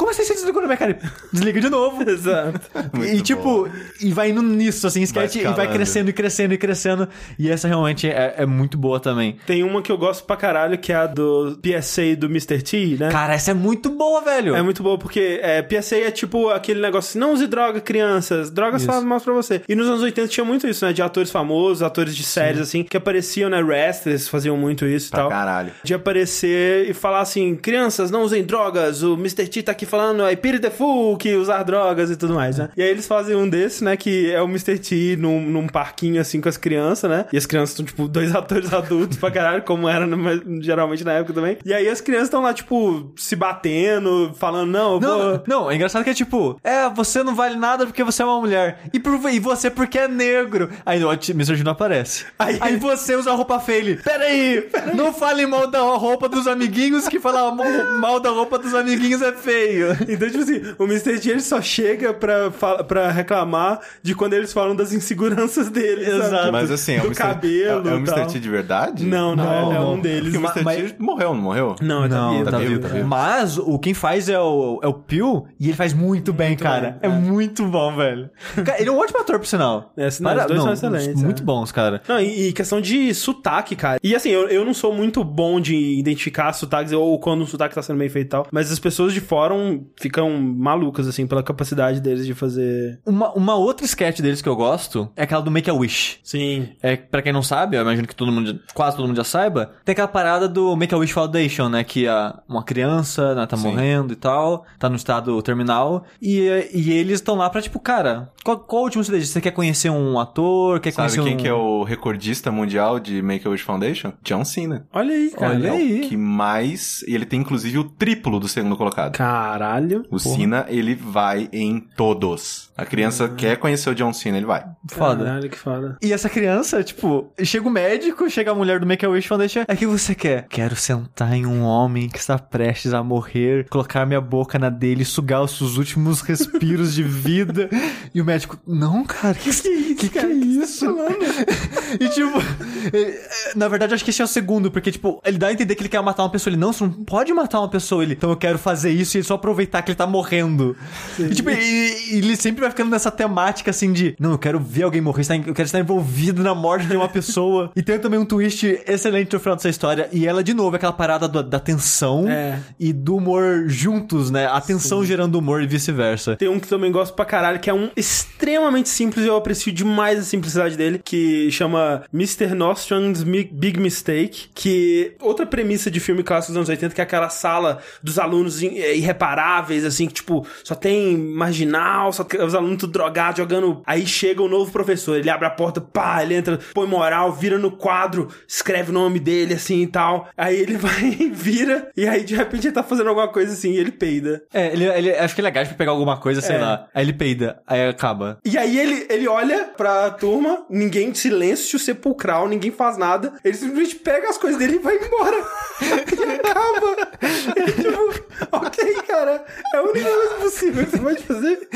[0.00, 0.98] Como assim você desligou minha cara?
[1.30, 2.02] Desliga de novo.
[2.08, 2.58] Exato.
[3.04, 3.68] e tipo,
[4.00, 7.06] e vai indo nisso, assim, sketch, e vai crescendo e crescendo e crescendo.
[7.38, 9.36] E essa realmente é, é muito boa também.
[9.46, 12.62] Tem uma que eu gosto pra caralho, que é a do PSA do Mr.
[12.62, 13.10] T, né?
[13.10, 14.54] Cara, essa é muito boa, velho.
[14.54, 18.82] É muito boa, porque é, PSA é tipo aquele negócio não use droga, crianças, drogas
[18.86, 19.60] fazem mal pra você.
[19.68, 20.94] E nos anos 80 tinha muito isso, né?
[20.94, 23.60] De atores famosos, atores de séries, assim, que apareciam, né?
[23.60, 25.28] Wrestlers faziam muito isso e Pra tal.
[25.28, 25.72] caralho.
[25.84, 29.46] De aparecer e falar assim, crianças, não usem drogas, o Mr.
[29.46, 32.68] T tá aqui falando, I pity the fool, que usar drogas e tudo mais, né?
[32.76, 34.78] E aí eles fazem um desse, né, que é o Mr.
[34.78, 37.26] T num, num parquinho, assim, com as crianças, né?
[37.32, 41.12] E as crianças estão, tipo, dois atores adultos pra caralho, como era no- geralmente na
[41.12, 41.58] época também.
[41.64, 45.42] E aí as crianças estão lá, tipo, se batendo, falando, não, eu Não, vou...
[45.46, 48.40] não, é engraçado que é tipo, é, você não vale nada porque você é uma
[48.40, 48.80] mulher.
[48.92, 50.70] E, por, e você porque é negro.
[50.86, 51.56] Aí o Mr.
[51.56, 52.26] Gino aparece.
[52.38, 53.80] Aí- Aí, você usa roupa feia.
[53.80, 57.50] Ele, Peraí, não fale mal da roupa dos amiguinhos, que falar
[57.98, 59.79] mal da roupa dos amiguinhos é feio.
[60.08, 61.18] Então, tipo assim, o Mr.
[61.20, 62.50] T ele só chega pra,
[62.86, 66.04] pra reclamar de quando eles falam das inseguranças dele.
[66.04, 66.16] sabe?
[66.18, 66.36] Exato.
[66.40, 67.18] Tipo, Mas assim, é o do Mr.
[67.22, 67.88] cabelo.
[67.88, 67.98] É, é o.
[67.98, 68.26] Mr.
[68.32, 69.06] T de verdade?
[69.06, 70.00] Não, não, é, é Não, um não.
[70.00, 70.32] deles.
[70.34, 70.82] Porque o Mas- Mr.
[70.82, 71.76] mas- T morreu, não morreu?
[71.80, 72.82] Não, tá Não, vivo, tá vivo, vivo.
[72.82, 73.08] tá vivo.
[73.08, 76.98] Mas o quem faz é o, é o Pew e ele faz muito bem, cara.
[77.00, 77.18] bem, é é.
[77.18, 78.30] muito bom, velho.
[78.64, 79.92] Cara, ele é um ótimo ator, por sinal.
[79.96, 81.44] É, não, os dois são excelentes, Muito é.
[81.44, 82.02] bons, cara.
[82.08, 83.98] Não, e, e questão de sotaque, cara.
[84.02, 87.74] E assim, eu, eu não sou muito bom de identificar sotaques ou quando um sotaque
[87.74, 91.42] tá sendo bem feito e tal, mas as pessoas de fórum ficam malucas, assim, pela
[91.42, 92.98] capacidade deles de fazer.
[93.04, 96.20] Uma, uma outra sketch deles que eu gosto é aquela do Make-A-Wish.
[96.22, 96.68] Sim.
[96.82, 99.72] É, pra quem não sabe, eu imagino que todo mundo, quase todo mundo já saiba,
[99.84, 101.84] tem aquela parada do Make-A-Wish Foundation, né?
[101.84, 103.64] Que a, uma criança né, tá Sim.
[103.64, 108.30] morrendo e tal, tá no estado terminal, e, e eles estão lá pra, tipo, cara,
[108.44, 110.80] qual, qual o último você Você quer conhecer um ator?
[110.80, 111.36] Quer Sabe conhecer quem um...
[111.36, 114.12] que é o recordista mundial de Make-A-Wish Foundation?
[114.22, 114.86] John Cena.
[114.92, 115.54] Olha aí, cara.
[115.54, 116.00] Olha É aí.
[116.00, 117.02] o que mais...
[117.06, 119.16] E ele tem, inclusive, o triplo do segundo colocado.
[119.50, 120.04] Caralho.
[120.10, 122.70] O Cena, ele vai em todos.
[122.76, 124.64] A criança quer conhecer o John Cena, ele vai.
[124.88, 125.24] Foda.
[125.24, 125.96] Caralho, que foda.
[126.00, 129.76] E essa criança, tipo, chega o médico, chega a mulher do Make-A-Wish Foundation, é o
[129.76, 130.46] que você quer?
[130.48, 135.04] Quero sentar em um homem que está prestes a morrer, colocar minha boca na dele,
[135.04, 137.68] sugar os seus últimos respiros de vida.
[138.12, 139.94] E o médico, não, cara, que que é isso?
[139.96, 140.86] Que, que é isso?
[141.98, 142.38] e tipo,
[142.92, 145.74] eh, na verdade, acho que esse é o segundo, porque, tipo, ele dá a entender
[145.74, 146.50] que ele quer matar uma pessoa.
[146.52, 148.02] Ele, não, você não pode matar uma pessoa.
[148.02, 150.76] Ele, então eu quero fazer isso e ele só aproveitar que ele tá morrendo.
[151.18, 154.58] E, tipo, e- e ele sempre vai ficando nessa temática, assim, de, não, eu quero
[154.60, 157.70] ver alguém morrer, em- eu quero estar envolvido na morte de uma pessoa.
[157.76, 160.08] e tem também um twist excelente no final dessa história.
[160.12, 162.58] E ela, de novo, é aquela parada do- da tensão É.
[162.78, 164.46] e do humor juntos, né?
[164.46, 166.36] A tensão gerando humor e vice-versa.
[166.36, 169.72] Tem um que também gosto pra caralho, que é um extremamente simples e eu aprecio
[169.72, 171.79] demais a simplicidade dele, que chama
[172.12, 172.54] Mr.
[172.62, 177.04] Ostrands Mi- Big Mistake, que outra premissa de filme clássico dos anos 80, que é
[177.04, 182.54] aquela sala dos alunos é, irreparáveis, assim, que tipo, só tem marginal, só tem os
[182.54, 183.82] alunos tudo drogados, jogando.
[183.86, 187.58] Aí chega o novo professor, ele abre a porta, pá, ele entra, põe moral, vira
[187.58, 190.28] no quadro, escreve o nome dele, assim e tal.
[190.36, 193.78] Aí ele vai, vira, e aí de repente ele tá fazendo alguma coisa assim, e
[193.78, 194.42] ele peida.
[194.52, 196.58] É, ele, ele acho que ele agacha pra pegar alguma coisa, sei É.
[196.60, 196.86] lá.
[196.94, 198.38] Aí ele peida, aí acaba.
[198.44, 203.32] E aí ele, ele olha pra turma, ninguém, silêncio sepulcral, ninguém faz nada.
[203.44, 205.36] Ele simplesmente pega as coisas dele e vai embora.
[205.80, 207.10] e acaba.
[207.56, 211.68] E, tipo, ok, cara, é a única coisa possível que você pode fazer.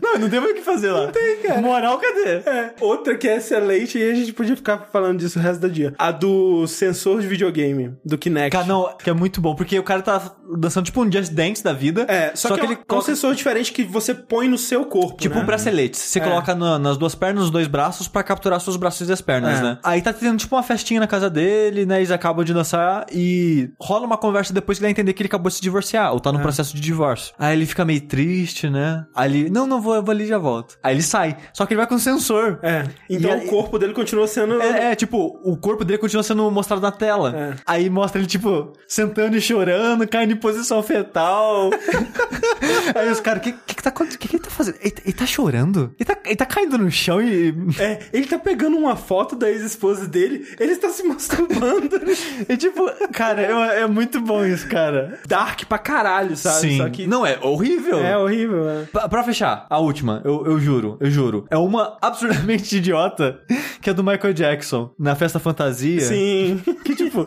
[0.00, 1.06] Não, não tem mais o que fazer lá.
[1.06, 1.60] Não tem, cara.
[1.60, 2.28] Moral, cadê?
[2.46, 2.74] É.
[2.80, 5.94] Outra que é excelente e a gente podia ficar falando disso o resto do dia.
[5.98, 8.50] A do sensor de videogame, do Kinect.
[8.52, 11.62] Cara, não, que é muito bom, porque o cara tá dançando tipo um Just Dance
[11.62, 12.06] da vida.
[12.08, 15.16] É, só, que, ele é um coloca- sensor diferente que você põe no seu corpo.
[15.18, 15.42] Tipo né?
[15.42, 15.96] um bracelete.
[15.98, 16.22] Você É.
[16.22, 19.58] coloca na- nas duas pernas, nos dois braços, pra capturar seus braços e as pernas,
[19.58, 19.62] É.
[19.62, 19.78] né?
[19.84, 21.98] Aí tá tendo tipo uma festinha na casa dele, né?
[21.98, 25.28] Eles acabam de dançar e rola uma conversa depois que ele vai entender que ele
[25.28, 26.42] acabou de se divorciar, ou tá no É.
[26.42, 27.34] processo de divórcio.
[27.38, 29.04] Aí ele fica meio triste, né?
[29.14, 30.78] Aí ele, não, não vou, eu vou ali e já volto.
[30.82, 31.36] Aí ele sai.
[31.52, 32.58] Só que ele vai com sensor.
[32.62, 32.84] É.
[33.08, 34.60] Então E o corpo dele continua sendo.
[34.60, 37.34] É, é, tipo, o corpo dele continua sendo mostrado na tela.
[37.36, 37.54] É.
[37.66, 41.70] Aí mostra ele, tipo, sentando e chorando, caindo em posição fetal.
[42.94, 44.18] Aí os caras, o que, que, que, tá, acontecendo?
[44.20, 44.76] que, que ele tá fazendo?
[44.80, 45.94] Ele, ele tá chorando?
[45.98, 47.52] Ele tá, ele tá caindo no chão e.
[47.78, 51.90] É, ele tá pegando uma foto da ex-esposa dele, ele está se masturbando.
[52.48, 55.18] E tipo, cara, é, é muito bom isso, cara.
[55.26, 56.60] Dark pra caralho, sabe?
[56.60, 56.76] Sim.
[56.78, 57.06] Só que.
[57.06, 57.98] Não, é horrível.
[57.98, 58.84] É horrível, é.
[58.92, 61.46] Pra, pra fechar, a última, eu, eu juro, eu juro.
[61.50, 63.40] É uma absurdamente idiota,
[63.80, 66.00] que é do Michael Jackson, na festa fantasia.
[66.02, 66.62] Sim.
[66.96, 67.26] Que tipo,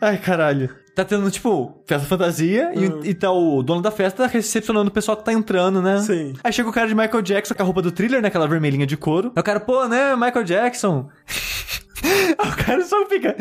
[0.00, 0.70] ai caralho.
[0.94, 5.16] Tá tendo, tipo, festa fantasia e, e tá o dono da festa recepcionando o pessoal
[5.16, 6.00] que tá entrando, né?
[6.00, 6.34] Sim.
[6.44, 8.28] Aí chega o cara de Michael Jackson com a roupa do thriller, né?
[8.28, 9.32] Aquela vermelhinha de couro.
[9.34, 10.14] Aí o cara, pô, né?
[10.14, 11.08] Michael Jackson.
[12.38, 13.34] Aí o cara só fica.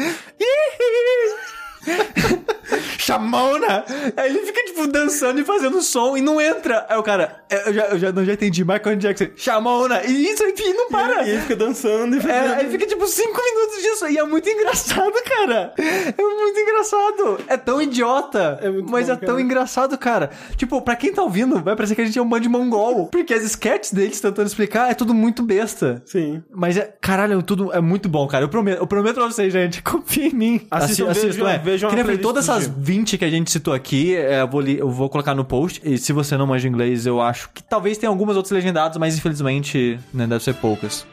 [2.97, 3.83] Chamona!
[4.15, 6.85] Aí ele fica, tipo, dançando e fazendo som e não entra.
[6.87, 10.03] Aí o cara, eu já, eu já, não já entendi, Michael Jackson, Chamona!
[10.05, 11.23] E isso aqui não para!
[11.23, 12.53] E ele fica dançando e É, fazendo.
[12.53, 15.73] aí fica tipo 5 minutos disso e é muito engraçado, cara.
[15.77, 17.39] É muito engraçado.
[17.47, 19.41] É tão idiota, É mas bom, é tão cara.
[19.41, 20.29] engraçado, cara.
[20.55, 23.07] Tipo, pra quem tá ouvindo, vai parecer que a gente é um bando de mongol.
[23.07, 26.01] Porque as sketches deles tentando explicar é tudo muito besta.
[26.05, 26.43] Sim.
[26.51, 28.45] Mas é, caralho, tudo é muito bom, cara.
[28.45, 29.81] Eu prometo, eu prometo pra vocês, gente.
[29.83, 30.67] Confia em mim.
[30.71, 31.57] Assistam, Assi- vejam- é.
[31.71, 32.75] Vejam a Que nem eu falei, playlist todas essas dia.
[32.77, 35.81] 20 que a gente citou aqui, é, eu, vou li- eu vou colocar no post.
[35.83, 39.17] E se você não manja inglês, eu acho que talvez tenha algumas outras legendadas, mas
[39.17, 41.05] infelizmente, né, deve ser poucas.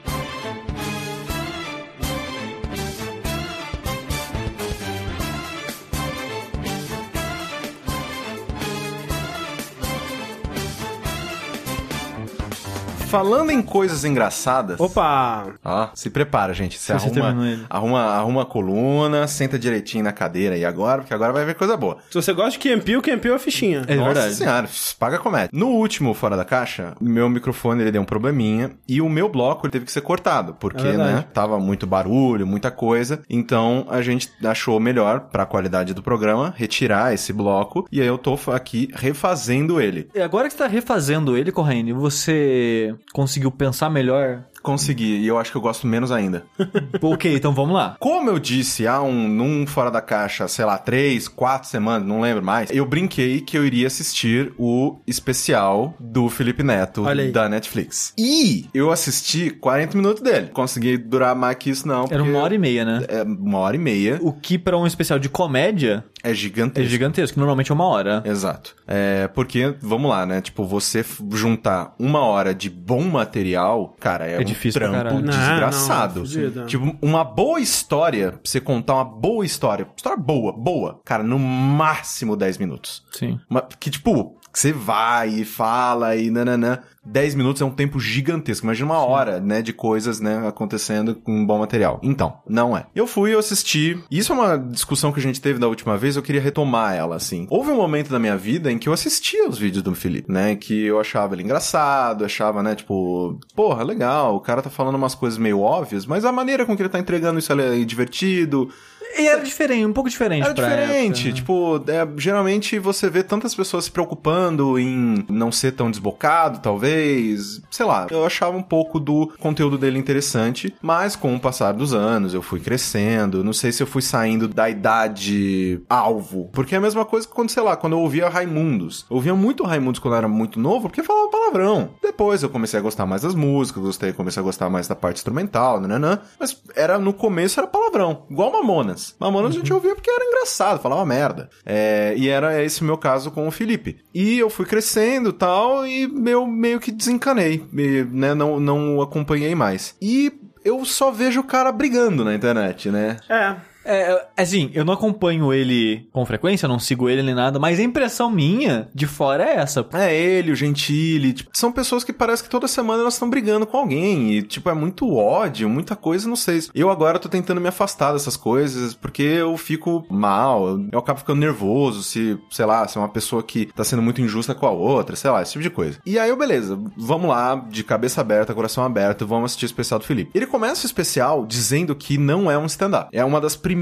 [13.09, 14.79] Falando em coisas engraçadas.
[14.79, 15.47] Opa!
[15.65, 16.79] Ó, se prepara, gente.
[16.79, 21.43] Você arruma, arruma, arruma a coluna, senta direitinho na cadeira aí agora, porque agora vai
[21.47, 21.97] ver coisa boa.
[22.11, 23.83] Se você gosta de Campio, Campio é fichinha.
[23.87, 24.35] É Nossa verdade.
[24.35, 24.69] senhora,
[24.99, 25.49] paga comédia.
[25.55, 29.65] No último Fora da Caixa, meu microfone ele deu um probleminha e o meu bloco
[29.67, 33.23] ele teve que ser cortado, porque, É né, tava muito barulho, muita coisa.
[33.29, 38.19] Então a gente achou melhor, pra qualidade do programa, retirar esse bloco e aí eu
[38.19, 40.11] tô aqui refazendo ele.
[40.15, 44.45] E agora que você tá refazendo ele, Corraine, você conseguiu pensar melhor?
[44.69, 46.45] Consegui, e eu acho que eu gosto menos ainda.
[47.01, 47.97] ok, então vamos lá.
[47.99, 52.21] Como eu disse há um num fora da caixa, sei lá, três, quatro semanas, não
[52.21, 58.13] lembro mais, eu brinquei que eu iria assistir o especial do Felipe Neto da Netflix.
[58.19, 60.49] E eu assisti 40 minutos dele.
[60.49, 62.05] Consegui durar mais que isso, não.
[62.11, 63.05] Era uma hora e meia, né?
[63.09, 64.19] É uma hora e meia.
[64.21, 66.91] O que pra um especial de comédia É é gigantesco.
[66.91, 68.23] gigantesco, que normalmente é uma hora.
[68.27, 68.77] Exato.
[68.87, 70.41] É, porque, vamos lá, né?
[70.43, 75.15] Tipo, você juntar uma hora de bom material, cara, é, É um difícil trampo.
[75.15, 76.21] Não, desgraçado.
[76.21, 76.67] não, fudido.
[76.67, 81.39] tipo, uma boa história, pra você contar uma boa história, história boa, boa, cara, no
[81.39, 83.05] máximo 10 minutos.
[83.13, 83.39] Sim.
[83.49, 86.79] Uma- que, tipo, que você vai e fala e nananã.
[87.05, 88.67] 10 minutos é um tempo gigantesco.
[88.67, 91.99] Imagina uma hora, né, de coisas, né, acontecendo com um bom material.
[92.03, 92.87] Então, não é.
[92.95, 93.99] Eu fui, eu assisti.
[94.11, 96.95] E isso é uma discussão que a gente teve da última vez, eu queria retomar
[96.95, 97.47] ela, assim.
[97.51, 100.55] Houve um momento da minha vida em que eu assistia os vídeos do Felipe, né,
[100.55, 105.15] que eu achava ele engraçado, achava, né, tipo, porra, legal, o cara tá falando umas
[105.15, 108.69] coisas meio óbvias, mas a maneira com que ele tá entregando isso é divertido,
[109.17, 111.29] E era diferente, um pouco diferente era diferente.
[111.29, 111.33] época, né?
[111.33, 117.61] Tipo, é, geralmente você vê tantas pessoas se preocupando em não ser tão desbocado, talvez.
[117.71, 121.93] Sei lá, eu achava um pouco do conteúdo dele interessante, mas com o passar dos
[121.93, 123.43] anos eu fui crescendo.
[123.43, 126.51] Não sei se eu fui saindo da idade alvo.
[126.53, 129.07] Porque é a mesma coisa que quando, sei lá, quando eu ouvia Raimundos.
[129.11, 131.91] Eu ouvia muito Raimundos quando eu era muito novo, porque falava palavrão.
[132.03, 135.17] Depois eu comecei a gostar mais das músicas, gostei, comecei a gostar mais da parte
[135.17, 136.21] instrumental, nananã.
[136.39, 138.98] Mas era no começo era palavrão palavrão, igual Mamonas.
[139.19, 141.49] Mamonas a gente ouvia porque era engraçado, falava merda.
[141.65, 143.99] É, e era esse meu caso com o Felipe.
[144.15, 148.35] E eu fui crescendo tal, e eu meio que desencanei, e, né?
[148.35, 149.95] Não, não acompanhei mais.
[150.01, 150.33] E
[150.65, 153.17] eu só vejo o cara brigando na internet, né?
[153.29, 153.57] É.
[153.89, 157.83] É, assim, eu não acompanho ele com frequência, não sigo ele nem nada, mas a
[157.83, 159.87] impressão minha de fora é essa.
[159.95, 163.67] É ele, o Gentili, tipo, são pessoas que parece que toda semana elas estão brigando
[163.67, 166.61] com alguém e, tipo, é muito ódio, muita coisa, não sei.
[166.75, 171.41] Eu agora tô tentando me afastar dessas coisas porque eu fico mal, eu acabo ficando
[171.41, 174.71] nervoso se, sei lá, se é uma pessoa que tá sendo muito injusta com a
[174.71, 175.99] outra, sei lá, esse tipo de coisa.
[176.05, 179.99] E aí eu, beleza, vamos lá, de cabeça aberta, coração aberto, vamos assistir o especial
[179.99, 180.31] do Felipe.
[180.35, 183.09] Ele começa o especial dizendo que não é um stand-up.
[183.13, 183.78] É uma das primeiras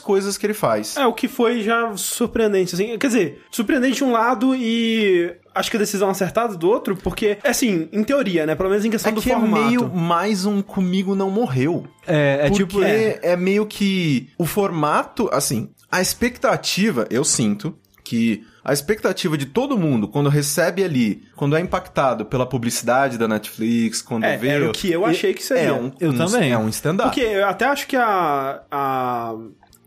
[0.00, 0.96] coisas que ele faz.
[0.96, 2.96] É, o que foi já surpreendente, assim.
[2.98, 7.38] Quer dizer, surpreendente de um lado e acho que a decisão acertada do outro, porque,
[7.42, 8.54] assim, em teoria, né?
[8.54, 9.64] Pelo menos em questão É do que é formato.
[9.66, 11.84] meio mais um comigo não morreu.
[12.06, 12.82] É, é Porque tipo.
[12.84, 13.36] é.
[13.36, 20.06] meio que o formato, assim, a expectativa, eu sinto que a expectativa de todo mundo
[20.08, 24.72] quando recebe ali, quando é impactado pela publicidade da Netflix, quando É, vê era o
[24.72, 25.68] que eu achei que seria.
[25.68, 26.52] é um, Eu um- também.
[26.52, 27.08] é um stand-up.
[27.10, 28.62] Porque eu até acho que a.
[28.70, 29.34] a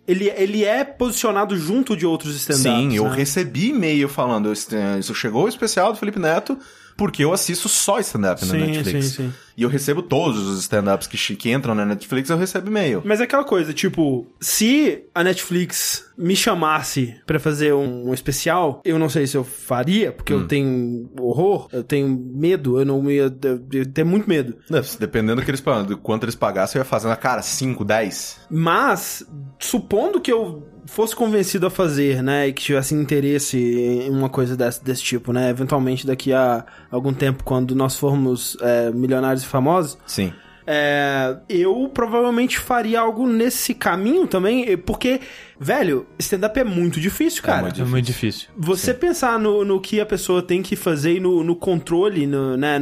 [0.06, 2.64] ele, ele é posicionado junto de outros stand-ups.
[2.64, 3.16] Sim, eu né?
[3.16, 6.58] recebi e-mail falando, "Este- isso chegou o especial do Felipe Neto,
[6.98, 9.06] porque eu assisto só stand-up na Netflix.
[9.08, 9.34] sim, sim.
[9.56, 13.04] E eu recebo todos os stand-ups que, que entram na Netflix, eu recebo e-mail.
[13.06, 18.82] Mas é aquela coisa, tipo, se a Netflix me chamasse pra fazer um, um especial,
[18.84, 20.40] eu não sei se eu faria, porque Hum.
[20.42, 23.32] eu tenho horror, eu tenho medo, eu não ia.
[23.44, 24.56] Eu, eu tenho muito medo.
[24.70, 27.42] Né, Dependendo do, que eles, pagam, do quanto eles pagassem, eu ia fazer na cara
[27.44, 28.42] 5, 10.
[28.50, 29.24] Mas,
[29.60, 34.56] supondo que eu fosse convencido a fazer, né, e que tivesse interesse em uma coisa
[34.56, 39.48] desse, desse tipo, né, eventualmente daqui a algum tempo, quando nós formos é, milionários e
[39.48, 40.34] famosos, Sim.
[40.68, 45.22] é, eu provavelmente faria algo nesse caminho também, porque,
[45.60, 47.62] velho, stand-up é muito difícil, cara.
[47.62, 48.50] muito É muito difícil.
[48.58, 52.58] Você pensar no, no que a pessoa tem que fazer e no, no controle, no,
[52.58, 52.80] né,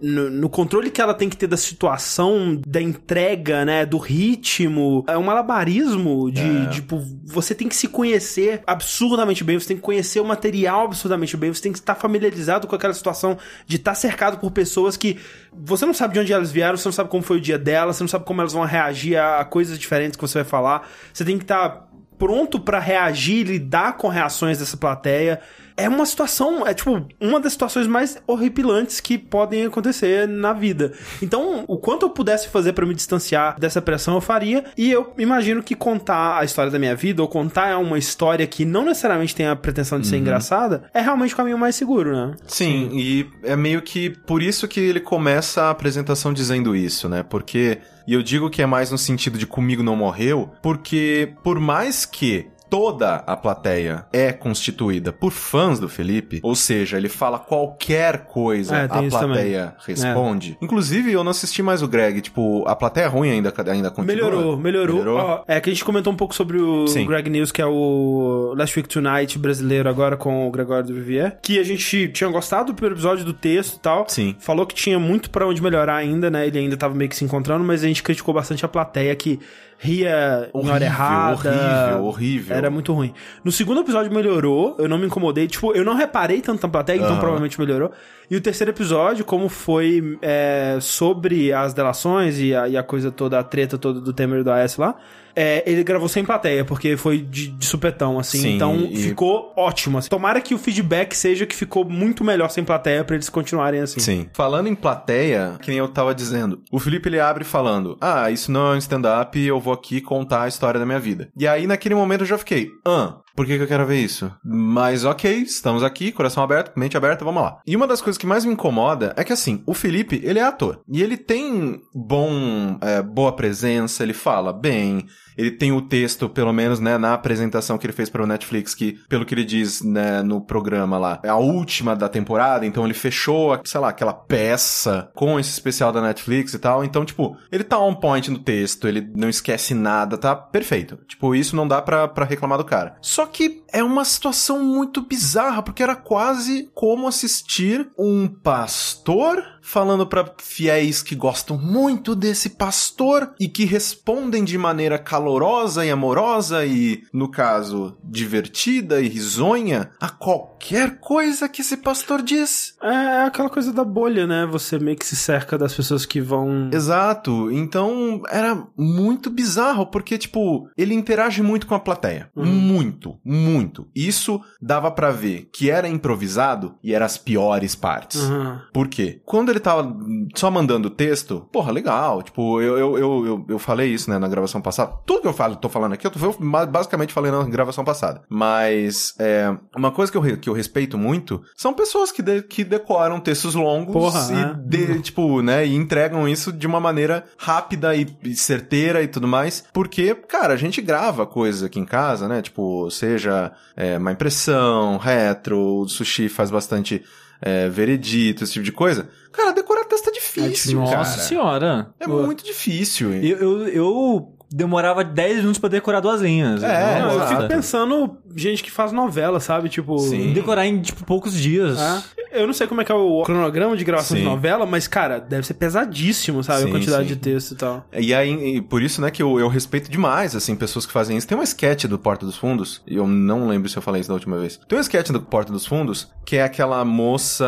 [0.00, 5.04] no, no controle que ela tem que ter da situação, da entrega, né, do ritmo,
[5.08, 9.82] é um malabarismo de, tipo, você tem que se conhecer absurdamente bem, você tem que
[9.82, 13.94] conhecer o material absurdamente bem, você tem que estar familiarizado com aquela situação de estar
[13.96, 15.18] cercado por pessoas que
[15.52, 17.96] você não sabe de onde elas vieram, você não sabe como foi o dia delas,
[17.96, 21.24] você não sabe como elas vão reagir a, coisas diferentes que você vai falar, você
[21.24, 25.40] tem que estar pronto pra reagir, lidar com reações dessa plateia.
[25.78, 30.92] É uma situação, é tipo, uma das situações mais horripilantes que podem acontecer na vida.
[31.22, 34.64] Então, o quanto eu pudesse fazer pra me distanciar dessa pressão, eu faria.
[34.76, 38.64] E eu imagino que contar a história da minha vida, ou contar uma história que
[38.64, 42.34] não necessariamente tem a pretensão de ser engraçada, é realmente o caminho mais seguro, né?
[42.46, 47.22] Sim, e é meio que por isso que ele começa a apresentação dizendo isso, né?
[47.22, 47.78] Porque.
[48.06, 52.06] E eu digo que é mais no sentido de comigo não morreu, porque por mais
[52.06, 58.26] que toda a plateia é constituída por fãs do Felipe, ou seja, ele fala qualquer
[58.26, 60.56] coisa, É, a plateia responde.
[60.60, 64.14] Inclusive, eu não assisti mais o Greg, tipo, a plateia é ruim ainda, ainda continua.
[64.14, 64.98] Melhorou, melhorou.
[64.98, 65.18] Melhorou?
[65.18, 67.06] Ó, é que a gente comentou um pouco sobre o Sim.
[67.06, 71.38] Greg News, que é o Last Week Tonight brasileiro agora com o Gregório do Vivier.
[71.42, 74.04] Que a gente tinha gostado do primeiro episódio do texto e tal.
[74.08, 74.36] Sim.
[74.38, 76.46] Falou que tinha muito pra onde melhorar ainda, né?
[76.46, 79.40] Ele ainda tava meio que se encontrando, mas a gente criticou bastante a plateia que
[79.78, 81.34] ria em hora Horrível, errada.
[81.34, 82.56] horrível, horrível.
[82.56, 83.14] Era muito ruim.
[83.44, 85.46] No segundo episódio melhorou, eu não me incomodei.
[85.46, 87.20] Tipo, eu não reparei tanto na plateia, então Aham.
[87.20, 87.92] provavelmente melhorou.
[88.28, 93.10] E o terceiro episódio, como foi é, sobre as delações e a, e a coisa
[93.10, 94.96] toda, a treta toda do Temer e do AS lá,
[95.40, 98.38] é, ele gravou sem plateia, porque foi de, de supetão, assim.
[98.40, 99.98] Sim, então e- ficou ótimo.
[99.98, 100.08] Assim.
[100.08, 104.00] Tomara que o feedback seja que ficou muito melhor sem plateia pra eles continuarem assim.
[104.00, 104.28] Sim.
[104.34, 108.50] Falando em plateia, que nem eu tava dizendo, o Felipe ele abre falando: Ah, isso
[108.50, 111.30] não é um stand-up, eu vou aqui contar a história da minha vida.
[111.38, 113.18] E aí, naquele momento, eu já fiquei, ah.
[113.36, 114.28] Por que, que eu quero ver isso?
[114.44, 117.60] Mas ok, estamos aqui, coração aberto, mente aberta, vamos lá.
[117.64, 120.42] E uma das coisas que mais me incomoda é que assim, o Felipe, ele é
[120.42, 120.80] ator.
[120.92, 125.06] E ele tem bom, é, boa presença, ele fala bem,
[125.38, 128.74] ele tem o texto, pelo menos, né, na apresentação que ele fez para o Netflix,
[128.74, 132.84] que, pelo que ele diz, né, no programa lá, é a última da temporada, então
[132.84, 136.84] ele fechou, sei lá, aquela peça com esse especial da Netflix e tal.
[136.84, 140.98] Então, tipo, ele tá on point no texto, ele não esquece nada, tá perfeito.
[141.06, 142.96] Tipo, isso não dá pra reclamar do cara.
[143.00, 150.06] Só que é uma situação muito bizarra, porque era quase como assistir um pastor falando
[150.06, 156.64] pra fiéis que gostam muito desse pastor e que respondem de maneira calorosa e amorosa
[156.64, 162.76] e, no caso, divertida e risonha a qualquer coisa que esse pastor diz.
[162.82, 164.46] É aquela coisa da bolha, né?
[164.50, 166.70] Você meio que se cerca das pessoas que vão.
[166.72, 167.50] Exato.
[167.52, 172.30] Então era muito bizarro, porque, tipo, ele interage muito com a plateia.
[172.34, 173.86] Muito, muito.
[173.94, 178.22] Isso dava pra ver que era improvisado e eram as piores partes.
[178.22, 178.62] Aham.
[178.72, 179.20] Por quê?
[179.26, 179.96] Quando ele tava
[180.34, 182.22] só mandando texto, porra, legal.
[182.22, 184.92] Tipo, eu, eu, eu, eu, eu falei isso, né, na gravação passada.
[185.06, 187.84] Tudo que eu falo, tô falando aqui, eu, tô, eu ba- basicamente falei na gravação
[187.84, 188.22] passada.
[188.28, 192.64] Mas, é, uma coisa que eu, que eu respeito muito são pessoas que, de- que
[192.64, 194.54] decoram textos longos Porra, e, é.
[194.94, 199.26] de- tipo, né, e entregam isso de uma maneira rápida e, e certeira e tudo
[199.28, 199.64] mais.
[199.72, 202.42] Porque, cara, a gente grava coisas aqui em casa, né?
[202.42, 207.02] Tipo, seja é, uma impressão, retro, o sushi faz bastante
[207.40, 209.08] é, veredito, esse tipo de coisa.
[209.38, 211.04] Cara, decorar texto é difícil, Nossa cara.
[211.04, 211.94] senhora.
[212.00, 213.14] É muito difícil.
[213.14, 216.60] Eu, eu, eu demorava 10 minutos pra decorar duas linhas.
[216.64, 219.68] É, Não, eu fico pensando gente que faz novela, sabe?
[219.68, 219.98] Tipo.
[219.98, 220.32] Sim.
[220.32, 221.78] Decorar em, tipo, poucos dias.
[221.78, 222.18] É.
[222.30, 224.22] Eu não sei como é que é o cronograma de gravação Sim.
[224.22, 226.62] de novela, mas, cara, deve ser pesadíssimo, sabe?
[226.62, 227.14] Sim, a quantidade sim.
[227.14, 227.86] de texto e tal.
[227.92, 231.16] E aí, e por isso, né, que eu, eu respeito demais, assim, pessoas que fazem
[231.16, 231.26] isso.
[231.26, 234.08] Tem uma sketch do Porta dos Fundos, e eu não lembro se eu falei isso
[234.08, 234.60] da última vez.
[234.68, 237.46] Tem uma sketch do Porta dos Fundos, que é aquela moça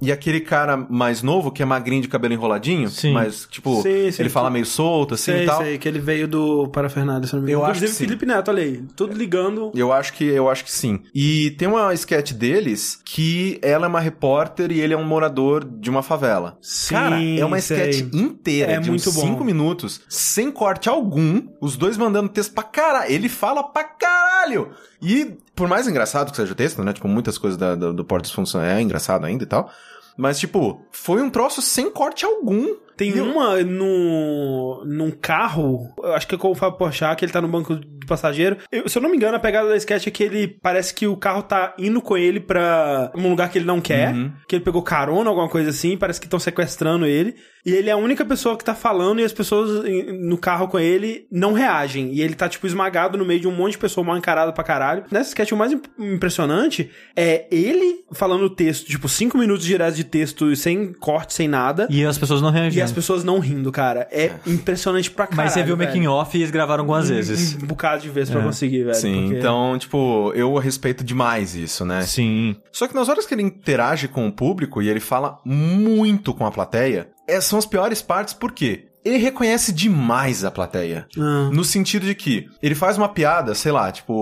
[0.00, 3.12] e aquele cara mais novo, que é magrinho de cabelo enroladinho, Sim.
[3.12, 4.54] mas, tipo, Sim, sim, ele fala sim.
[4.54, 5.62] meio solto, assim, sei, e tal.
[5.62, 7.62] sei, que ele veio do Parafernália, se não me engano.
[7.62, 8.04] Eu acho Inclusive, que sim.
[8.04, 9.70] Felipe Neto, olha aí, tudo ligando.
[9.74, 11.02] Eu acho que eu acho que sim.
[11.14, 15.64] E tem uma sketch deles que ela é uma repórter e ele é um morador
[15.64, 16.58] de uma favela.
[16.60, 18.10] Sim, Cara, é uma sketch sei.
[18.12, 19.22] inteira É de muito uns bom.
[19.22, 23.10] 5 minutos, sem corte algum, os dois mandando texto pra caralho.
[23.10, 24.72] Ele fala pra caralho!
[25.00, 26.92] E, por mais engraçado que seja o texto, né?
[26.92, 29.70] Tipo, muitas coisas da- do, do Portos Função é engraçado ainda e tal.
[30.16, 32.74] Mas, tipo, foi um troço sem corte algum.
[32.96, 37.24] Tem E eu- uma no, num carro, acho que é com o Fábio Porchat, que
[37.24, 38.56] ele tá no banco de passageiro.
[38.70, 41.06] Eu- se eu não me engano, a pegada da sketch é que ele parece que
[41.06, 44.32] o carro tá indo com ele pra um lugar que ele não quer, Uhum.
[44.48, 47.34] que ele pegou carona, alguma coisa assim, parece que estão sequestrando ele.
[47.64, 49.84] E ele é a única pessoa que tá falando e as pessoas
[50.20, 52.12] no carro com ele não reagem.
[52.12, 54.64] E ele tá, tipo, esmagado no meio de um monte de pessoa mal encarada pra
[54.64, 55.04] caralho.
[55.12, 59.94] Nessa sketch, o mais imp- impressionante é ele falando o texto, tipo, cinco minutos direto
[59.94, 61.86] de texto sem corte, sem nada.
[61.88, 62.81] E as pessoas não reagiam.
[62.82, 64.06] As pessoas não rindo, cara.
[64.10, 65.44] É impressionante pra caralho.
[65.46, 67.54] Mas você viu o making off e eles gravaram algumas vezes.
[67.62, 68.44] Um bocado de vezes pra É.
[68.44, 68.94] conseguir, velho.
[68.94, 72.02] Sim, porque- então, tipo, eu respeito demais isso, né?
[72.02, 72.56] Sim.
[72.70, 76.46] Só que nas horas que ele interage com o público e ele fala muito com
[76.46, 78.86] a plateia, essas são as piores partes, por quê?
[79.04, 81.06] Ele reconhece demais a plateia.
[81.18, 81.50] Ah.
[81.52, 84.12] No sentido de que ele faz uma piada, sei lá, tipo,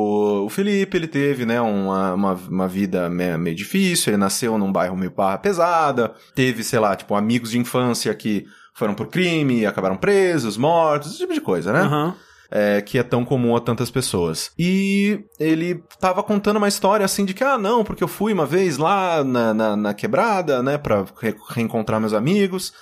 [0.45, 4.72] o Felipe, ele teve, né, uma, uma, uma vida me- meio difícil, ele nasceu num
[4.72, 9.66] bairro meio barra pesada, teve, sei lá, tipo, amigos de infância que foram por crime,
[9.66, 11.81] acabaram presos, mortos, esse tipo de coisa, né?
[11.81, 12.14] Aham.
[12.51, 14.51] é, que é tão comum a tantas pessoas.
[14.59, 18.47] E ele tava contando uma história assim de que, ah, não, porque eu fui uma
[18.47, 22.72] vez lá na, na, na quebrada, né, pra re- reencontrar meus amigos.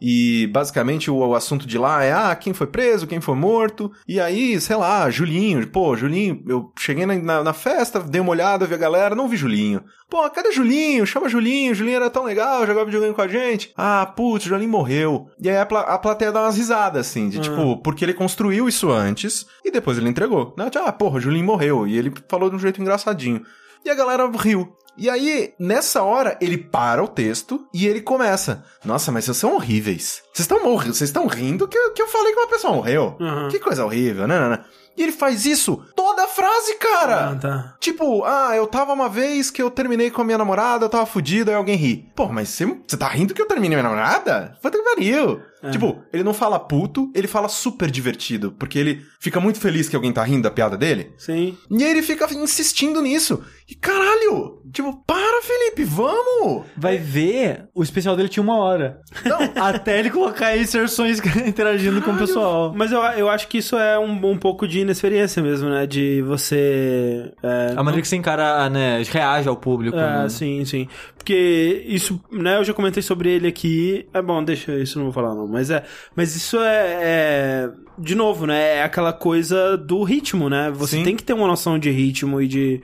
[0.00, 3.90] E basicamente o, o assunto de lá é, ah, quem foi preso, quem foi morto.
[4.06, 8.30] E aí, sei lá, Julinho, pô, Julinho, eu cheguei na, na, na festa, dei uma
[8.30, 9.82] olhada, vi a galera, não vi Julinho.
[10.08, 11.04] Pô, cadê Julinho?
[11.06, 13.72] Chama Julinho, Julinho era tão legal, jogava videogame com a gente.
[13.76, 15.26] Ah, putz, Julinho morreu.
[15.40, 18.68] E aí a, pla a plateia dá umas risadas, assim, de tipo, porque ele construiu
[18.68, 20.54] isso antes e depois ele entregou.
[20.56, 20.70] Né?
[20.70, 21.86] Tipo, Ah, porra, Julinho morreu.
[21.86, 23.42] E ele falou de um jeito engraçadinho.
[23.84, 24.72] E a galera riu.
[24.98, 28.64] E aí, nessa hora, ele para o texto e ele começa.
[28.84, 30.22] Nossa, mas vocês são horríveis.
[30.34, 33.16] Vocês estão morrendo, vocês estão rindo que, eu- que eu falei que uma pessoa morreu.
[33.20, 33.48] Aham.
[33.48, 34.64] Que coisa horrível, né, né, né?
[34.96, 37.30] E ele faz isso toda a frase, cara!
[37.30, 37.76] Ah, tá.
[37.78, 41.06] Tipo, ah, eu tava uma vez que eu terminei com a minha namorada, eu tava
[41.06, 42.10] fudido, aí alguém ri.
[42.16, 44.58] Pô, mas você, você tá rindo que eu terminei minha namorada?
[44.60, 45.40] Puta que pariu.
[45.62, 45.70] É.
[45.70, 49.94] Tipo, ele não fala puto, ele fala super divertido, porque ele fica muito feliz que
[49.94, 51.12] alguém tá rindo da piada dele.
[51.16, 51.56] Sim.
[51.70, 53.40] E aí ele fica insistindo nisso.
[53.68, 54.62] E caralho!
[54.72, 56.64] Tipo, para, Felipe, vamos!
[56.76, 59.00] Vai ver, o especial dele tinha uma hora.
[59.24, 62.72] Não, Até ele colocar inserções interagindo com o pessoal.
[62.74, 65.86] Mas eu, eu acho que isso é um, um pouco de inexperiência mesmo, né?
[65.86, 67.30] De você.
[67.42, 69.98] É, A maneira que você encara, né, reage ao público.
[69.98, 70.28] É, né?
[70.28, 70.88] sim, sim.
[71.16, 74.06] Porque isso, né, eu já comentei sobre ele aqui.
[74.14, 75.46] É bom, deixa isso, não vou falar não.
[75.46, 75.84] Mas é.
[76.16, 76.98] Mas isso é.
[77.02, 78.76] é- de novo, né?
[78.76, 80.70] É aquela coisa do ritmo, né?
[80.74, 81.02] Você Sim.
[81.04, 82.80] tem que ter uma noção de ritmo e de.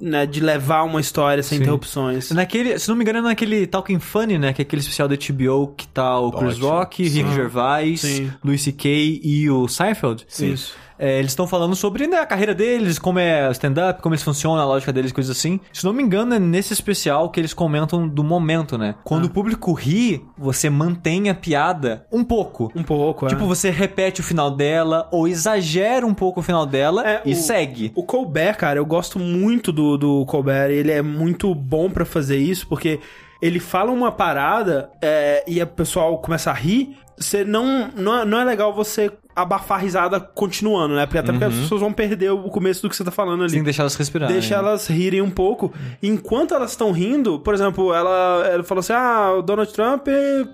[0.00, 1.64] Né, de levar uma história sem Sim.
[1.64, 2.30] interrupções.
[2.30, 4.52] Naquele, se não me engano, é naquele Talking Funny, né?
[4.52, 6.68] Que é aquele especial da HBO que tá o Chris Ótimo.
[6.68, 7.22] Rock, Sim.
[7.22, 8.32] Rick Gervais, Sim.
[8.42, 9.20] Louis C.K.
[9.22, 10.26] e o Seinfeld.
[10.40, 10.74] Isso.
[10.98, 14.62] É, eles estão falando sobre né, a carreira deles, como é stand-up, como eles funcionam,
[14.62, 15.60] a lógica deles, coisas assim.
[15.72, 18.94] Se não me engano, é nesse especial que eles comentam do momento, né?
[19.04, 19.26] Quando Ah.
[19.26, 22.72] o público ri, você mantém a piada um pouco.
[22.74, 23.28] Um pouco, é.
[23.28, 27.32] Tipo, você repete o final dela, ou exagera um pouco o final dela É, e
[27.32, 27.92] o- segue.
[27.94, 30.70] O Colbert, cara, eu gosto muito do, do Colbert.
[30.70, 33.00] Ele é muito bom pra fazer isso, porque
[33.42, 36.96] ele fala uma parada é, e o pessoal começa a rir.
[37.18, 41.04] Você não, não, é, não é legal você abafar a risada continuando, né?
[41.04, 43.52] Porque até porque as pessoas vão perder o começo do que você tá falando ali.
[43.52, 44.34] Tem que deixar elas respirarem.
[44.34, 45.74] Deixa elas rirem um pouco.
[46.02, 50.06] Enquanto elas estão rindo, por exemplo, ela, ela falou assim: ah, o Donald Trump,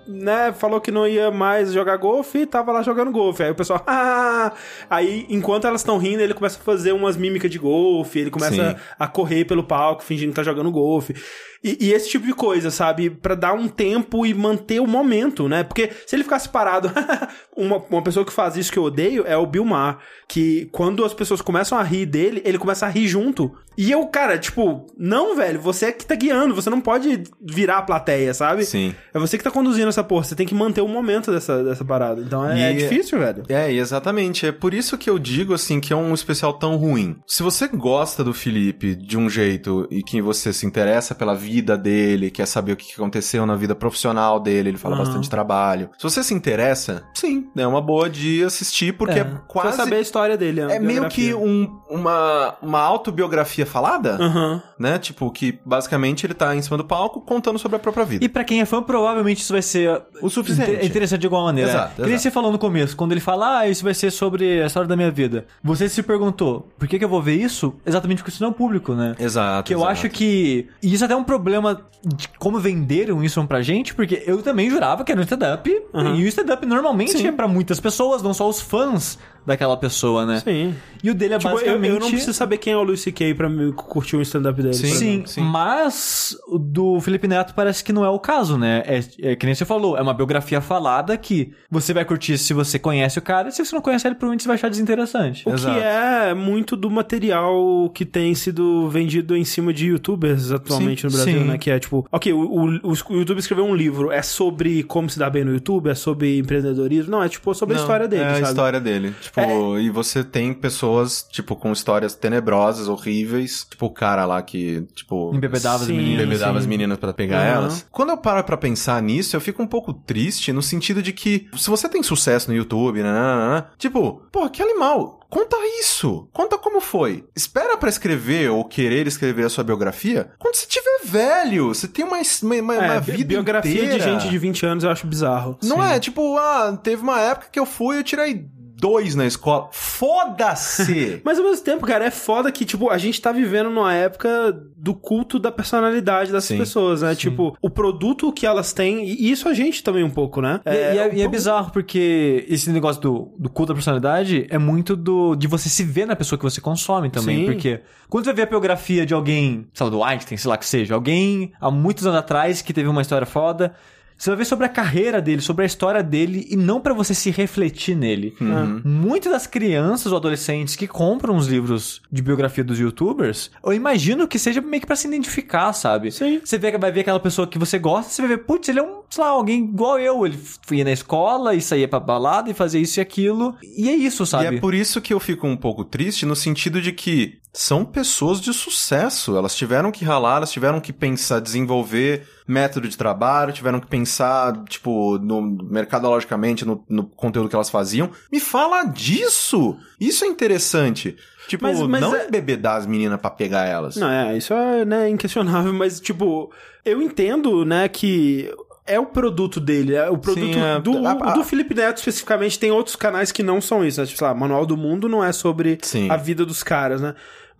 [0.05, 3.41] né, falou que não ia mais jogar golfe e tava lá jogando golfe.
[3.41, 4.51] Aí o pessoal, ah!
[4.89, 8.71] Aí, enquanto elas estão rindo, ele começa a fazer umas mímicas de golfe, ele começa
[8.71, 8.75] Sim.
[8.99, 11.15] a correr pelo palco, fingindo que tá jogando golfe.
[11.63, 13.09] E, e esse tipo de coisa, sabe?
[13.09, 15.63] Pra dar um tempo e manter o momento, né?
[15.63, 16.91] Porque se ele ficasse parado.
[17.55, 19.97] uma, uma pessoa que faz isso que eu odeio é o Bill Maher.
[20.27, 23.55] Que quando as pessoas começam a rir dele, ele começa a rir junto.
[23.77, 27.77] E eu, cara, tipo, não, velho, você é que tá guiando, você não pode virar
[27.79, 28.65] a plateia, sabe?
[28.65, 28.93] Sim.
[29.13, 31.83] É você que tá conduzindo essa porra, você tem que manter o momento dessa, dessa
[31.85, 32.21] parada.
[32.21, 33.43] Então é, E- é difícil, velho.
[33.49, 34.45] É, exatamente.
[34.47, 37.15] É por isso que eu digo, assim, que é um especial tão ruim.
[37.27, 41.77] Se você gosta do Felipe de um jeito e que você se interessa pela vida
[41.77, 45.03] dele, quer saber o que aconteceu na vida profissional dele, ele fala Aham.
[45.05, 45.89] bastante trabalho.
[45.97, 49.77] Se você se interessa, sim, é uma boa de assistir, porque é, Pra quase...
[49.77, 50.61] saber a história dele.
[50.61, 54.61] a É meio que um- uma, uma autobiografia falada, Aham.
[54.79, 54.97] né?
[54.99, 58.23] Tipo, que basicamente ele tá em cima do palco contando sobre a própria vida.
[58.23, 60.71] E pra quem é fã, provavelmente isso vai ser O suficiente.
[60.71, 61.69] inte- interessante de igual maneira.
[61.69, 62.19] Exato, exato.
[62.19, 64.95] você falou no começo, quando ele fala, ah, isso vai ser sobre a história da
[64.95, 65.45] minha vida.
[65.63, 67.73] Você se perguntou, por que, que eu vou ver isso?
[67.85, 69.15] Exatamente porque isso não é público, né?
[69.19, 69.67] Exato.
[69.67, 69.91] Que eu exato.
[69.91, 70.67] acho que.
[70.81, 74.69] E isso até é um problema de como venderam isso pra gente, porque eu também
[74.69, 75.69] jurava que era um stand-up.
[75.69, 77.27] E o stand-up normalmente Sim.
[77.27, 80.39] é pra muitas pessoas, não só os fãs daquela pessoa, né?
[80.39, 80.73] Sim.
[81.03, 81.89] E o dele é Tipo, eu, basicamente.
[81.93, 83.33] eu não preciso saber quem é o Luis C.K.
[83.33, 84.73] pra me curtir um stand-up dele.
[84.73, 84.87] Sim.
[84.87, 85.41] Sim, sim.
[85.41, 88.83] mas o do Felipe Neto parece que não é o caso, né?
[88.85, 92.53] É, é que nem você falou, é uma biografia falada que você vai curtir se
[92.53, 95.47] você conhece o cara, e se você não conhece ele, provavelmente você vai achar desinteressante.
[95.47, 95.77] O Exato.
[95.77, 101.07] que é muito do material que tem sido vendido em cima de youtubers atualmente Sim,
[101.07, 101.47] no Brasil, sim.
[101.47, 101.57] né?
[101.57, 105.19] Que é tipo, ok, o, o, o YouTube escreveu um livro, é sobre como se
[105.19, 107.11] dar bem no YouTube, é sobre empreendedorismo.
[107.11, 108.41] Não, é tipo sobre a Não, história dele, É sabe?
[108.41, 108.45] É.
[108.45, 109.13] a história dele.
[109.21, 109.32] Tipo,
[109.79, 113.65] e você tem pessoas, tipo, com histórias tenebrosas, horríveis.
[113.69, 115.33] Tipo, o cara lá que, tipo...
[115.33, 116.25] Embebedava as Sim, meninas.
[116.25, 116.59] Embebedava sim.
[116.59, 117.47] as meninas pra pegar Aham.
[117.63, 117.85] elas.
[117.91, 121.47] Quando eu paro pra pensar nisso, eu fico um pouco triste no sentido de que,
[121.57, 125.19] se você tem sucesso no YouTube, né, né, né, né, tipo, pô, que animal.
[125.29, 126.29] Conta isso.
[126.31, 127.25] Conta como foi.
[127.35, 131.69] Espera pra escrever ou querer escrever a sua biografia quando você tiver velho.
[131.69, 133.97] Você tem uma, uma, uma É, vida biografia inteira.
[133.97, 135.57] de gente de 20 anos eu acho bizarro.
[135.63, 138.45] Não é, tipo, ah, teve uma época que eu fui e eu tirei
[138.83, 139.69] dois na escola.
[139.71, 141.21] Foda-se!
[141.23, 144.51] Mas ao mesmo tempo, cara, é foda que, tipo, a gente tá vivendo numa época
[144.75, 147.15] do culto da personalidade dessas Sim, pessoas, né?
[147.15, 150.59] Tipo, o produto que elas têm, e isso a gente também um pouco, né?
[150.65, 154.45] E, e é, e é o- bizarro, porque esse negócio do, do culto da personalidade
[154.49, 157.37] é muito do de você se ver na pessoa que você consome também.
[157.39, 157.45] Sim.
[157.45, 157.79] Porque
[158.09, 160.93] quando você vê a biografia de alguém, sei lá, do Einstein, sei lá que seja,
[160.93, 163.73] alguém há muitos anos atrás que teve uma história foda,
[164.17, 167.13] você vai ver sobre a carreira dele, sobre a história dele, e não pra você
[167.13, 168.35] se refletir nele.
[168.39, 168.81] Uhum.
[168.83, 174.27] Muitas das crianças ou adolescentes que compram os livros de biografia dos youtubers, eu imagino
[174.27, 176.11] que seja meio que pra se identificar, sabe?
[176.11, 176.41] Sim.
[176.43, 178.83] Você vê, vai ver aquela pessoa que você gosta, você vai ver, putz, ele é
[178.83, 180.25] um, sei lá, alguém igual eu.
[180.25, 180.39] Ele
[180.71, 183.55] ia na escola e saía pra balada e fazia isso e aquilo.
[183.61, 184.55] E é isso, sabe?
[184.55, 187.85] E é por isso que eu fico um pouco triste no sentido de que são
[187.85, 189.37] pessoas de sucesso.
[189.37, 194.63] Elas tiveram que ralar, elas tiveram que pensar, desenvolver método de trabalho, tiveram que pensar,
[194.65, 198.09] tipo, no mercadologicamente, no, no conteúdo que elas faziam.
[198.31, 199.77] Me fala disso!
[199.99, 201.15] Isso é interessante.
[201.47, 203.95] Tipo, Mas- mas não é- embebedar as meninas pra pegar elas.
[203.97, 206.51] Não, é, isso é, né, inquestionável, mas, tipo,
[206.85, 208.49] eu entendo, né, que
[208.87, 210.79] é o produto dele, é o produto Sim, é.
[210.79, 214.07] do, A- a- do Felipe Neto especificamente, tem outros canais que não são isso, né?
[214.07, 216.09] tipo, sei lá, Manual do Mundo não é sobre Sim.
[216.09, 217.13] a vida dos caras, né?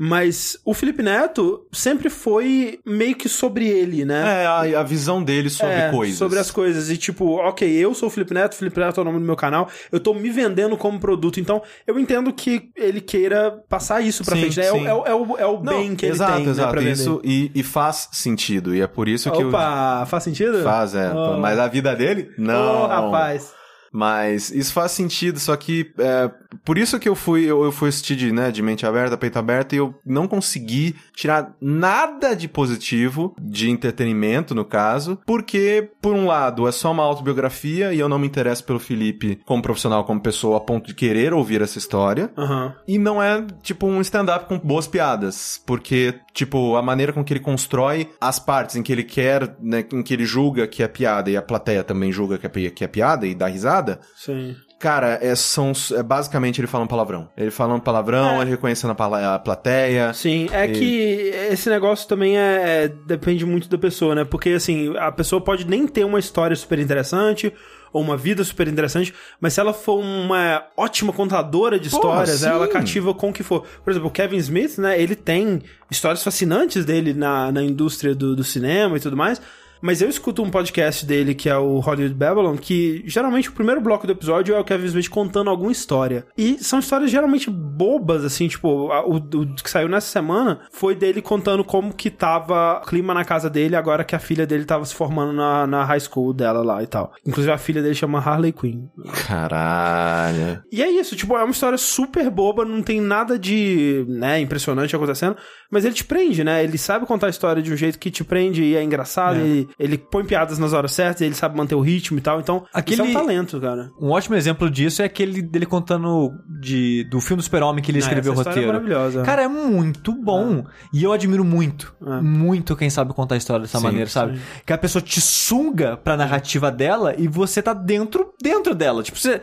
[0.06, 4.44] Mas o Felipe Neto sempre foi meio que sobre ele, né?
[4.44, 6.18] É, a, a visão dele sobre É, coisas.
[6.18, 6.90] Sobre as coisas.
[6.90, 9.38] E tipo, ok, eu sou o Felipe Neto, Felipe Neto é o nome do meu
[9.38, 11.40] canal, eu tô me vendendo como produto.
[11.40, 14.60] Então, eu entendo que ele queira passar isso pra Sim, frente.
[14.60, 14.66] né?
[14.66, 14.86] É, sim.
[14.86, 16.66] é é o, é o Não, bem que exato, ele tem, exato.
[16.68, 16.92] né, pra vender.
[16.94, 18.76] Isso, e, e faz sentido.
[18.76, 19.48] E é por isso que eu...
[19.48, 20.64] Opa, faz sentido?
[20.64, 21.14] Faz, é.
[21.14, 21.38] Oh.
[21.40, 22.30] Mas a vida dele?
[22.38, 22.84] Não.
[22.84, 23.54] Ô, rapaz.
[23.96, 26.32] Mas isso faz sentido, só que é,
[26.64, 29.40] por isso que eu fui, eu, eu fui assistir de, né, de mente aberta, peito
[29.40, 36.14] aberto, e eu não consegui tirar nada de positivo, de entretenimento, no caso, porque, por
[36.14, 40.04] um lado, é só uma autobiografia e eu não me interesso pelo Felipe como profissional,
[40.04, 42.32] como pessoa, a ponto de querer ouvir essa história.
[42.38, 42.76] Aham.
[42.88, 45.62] E não é, tipo, um stand-up com boas piadas.
[45.66, 49.86] Porque, tipo, a maneira com que ele constrói as partes em que ele quer, né,
[49.92, 52.84] em que ele julga que é piada e a plateia também julga que é, que
[52.84, 54.00] é piada e dá risada.
[54.16, 54.56] Sim.
[54.84, 57.30] Cara, é, são, é basicamente ele falando palavrão.
[57.38, 58.42] Ele falando palavrão, É.
[58.42, 60.14] ele reconhecendo a, pala- plateia.
[60.14, 64.26] Sim, é E- que esse negócio também é, é- depende muito da pessoa, né?
[64.26, 67.54] Porque assim, a pessoa pode nem ter uma história super interessante
[67.94, 72.44] ou uma vida super interessante, mas se ela for uma ótima contadora de Porra, histórias,
[72.44, 72.72] ela sim.
[72.74, 73.64] cativa com o que for.
[73.86, 75.02] Por exemplo, o Kevin Smith, né?
[75.02, 79.40] Ele tem histórias fascinantes dele na, na indústria do, do cinema e tudo mais.
[79.84, 83.82] Mas eu escuto um podcast dele, que é o Hollywood Babylon, que geralmente o primeiro
[83.82, 86.26] bloco do episódio é o Kevin Smith contando alguma história.
[86.38, 90.96] E são histórias geralmente bobas, assim, tipo, a- o, o que saiu nessa semana foi
[90.96, 94.64] dele contando como que tava o clima na casa dele agora que a filha dele
[94.64, 97.12] tava se formando na, na high school dela lá e tal.
[97.28, 98.86] Inclusive a filha dele chama Harley Quinn.
[99.28, 100.64] Caralho.
[100.72, 104.96] E é isso, tipo, é uma história super boba, não tem nada de, né, impressionante
[104.96, 105.36] acontecendo,
[105.70, 106.64] mas ele te prende, né?
[106.64, 109.68] Ele sabe contar a história de um jeito que te prende e é engraçado, ele,
[109.80, 113.02] ele põe piadas nas horas certas, ele sabe manter o ritmo e tal, então Aquele-
[113.02, 113.92] isso é um talento, cara.
[114.00, 117.98] Um ótimo exemplo disso é aquele dele contando de, do filme do Super-Homem que ele
[118.00, 118.68] Ah, escreveu o é roteiro.
[118.68, 119.22] maravilhosa.
[119.24, 120.66] Cara, é muito bom.
[120.94, 122.22] E eu admiro muito, É.
[122.22, 124.40] muito quem sabe contar a história dessa Sim, maneira, sabe?
[124.66, 129.04] Que a pessoa te suga pra narrativa dela e você tá dentro, dentro dela.
[129.04, 129.42] Tipo, você...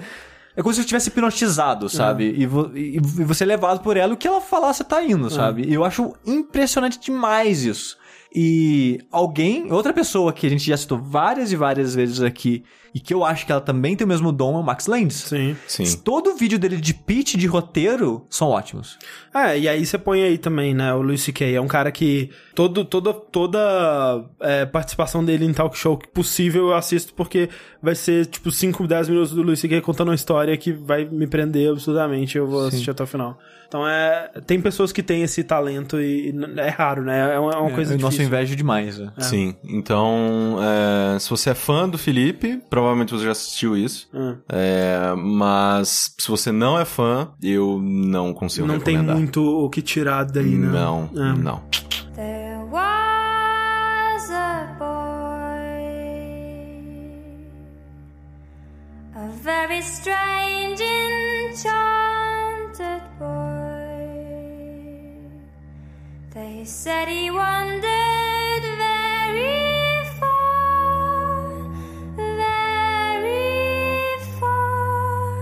[0.56, 2.34] É como se você tivesse hipnotizado, sabe?
[2.36, 5.00] E, vo- e- e você é levado por ela, o que ela falar, você tá
[5.02, 5.62] indo, sabe?
[5.62, 7.96] E eu acho impressionante demais isso.
[8.34, 12.62] E alguém, outra pessoa que a gente já citou várias e várias vezes aqui,
[12.94, 15.16] e que eu acho que ela também tem o mesmo dom, é o Max Landis.
[15.16, 15.56] Sim.
[15.66, 15.84] Sim.
[16.04, 18.98] Todo vídeo dele de pitch de roteiro são ótimos.
[19.34, 21.54] É, e aí você põe aí também, né, o Luis C.K.
[21.54, 22.30] É um cara que
[22.68, 27.48] todo, toda, toda é, participação dele em talk show possível eu assisto porque
[27.82, 29.80] vai ser tipo 5, 10 minutos do Luis C.K.
[29.80, 33.38] contando uma história que vai me prender absurdamente eu vou assistir até o final.
[33.66, 37.56] Então é, tem pessoas que têm esse talento e é raro, né, é uma, é
[37.56, 38.26] uma coisa o nosso difícil.
[38.26, 38.98] inveja demais.
[38.98, 39.12] né?
[39.20, 39.54] Sim.
[39.64, 44.08] Então, é, se você é fã do Felipe, provavelmente você já assistiu isso.
[44.12, 44.36] Hum.
[44.48, 49.16] É, mas se você não é fã, eu não consigo Não tem recomendar.
[49.16, 50.66] muito o que tirar daí, né?
[50.66, 51.32] Não, É.
[51.38, 51.62] não.
[59.42, 60.80] Very strange,
[61.48, 63.26] enchanted boy.
[66.34, 71.48] They said he wandered very far,
[72.16, 75.38] very far.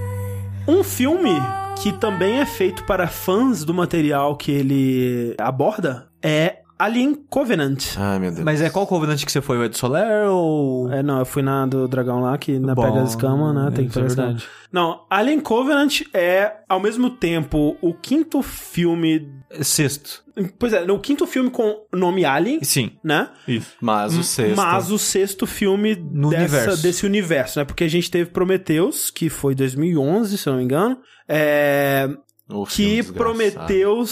[0.69, 1.35] Um filme
[1.83, 7.97] que também é feito para fãs do material que ele aborda é Alien Covenant.
[7.97, 8.45] Ai, meu Deus.
[8.45, 9.59] Mas é qual Covenant que você foi?
[9.59, 10.91] O Ed Soler ou...
[10.93, 13.71] É, não, eu fui na do dragão lá, que na Bom, pega as escamas, né?
[13.75, 14.47] Tem que é as verdade.
[14.73, 19.29] Não, Alien Covenant é, ao mesmo tempo, o quinto filme...
[19.63, 20.23] Sexto.
[20.59, 22.93] Pois é, o quinto filme com nome Alien, Sim.
[23.03, 23.29] né?
[23.49, 23.73] Isso.
[23.81, 24.57] Mas o sexto...
[24.57, 26.83] Mas o sexto filme No dessa- universo.
[26.83, 27.65] desse universo, né?
[27.65, 30.99] Porque a gente teve Prometheus, que foi 2011, se eu não me engano,
[31.29, 32.09] é,
[32.49, 34.05] o que prometeu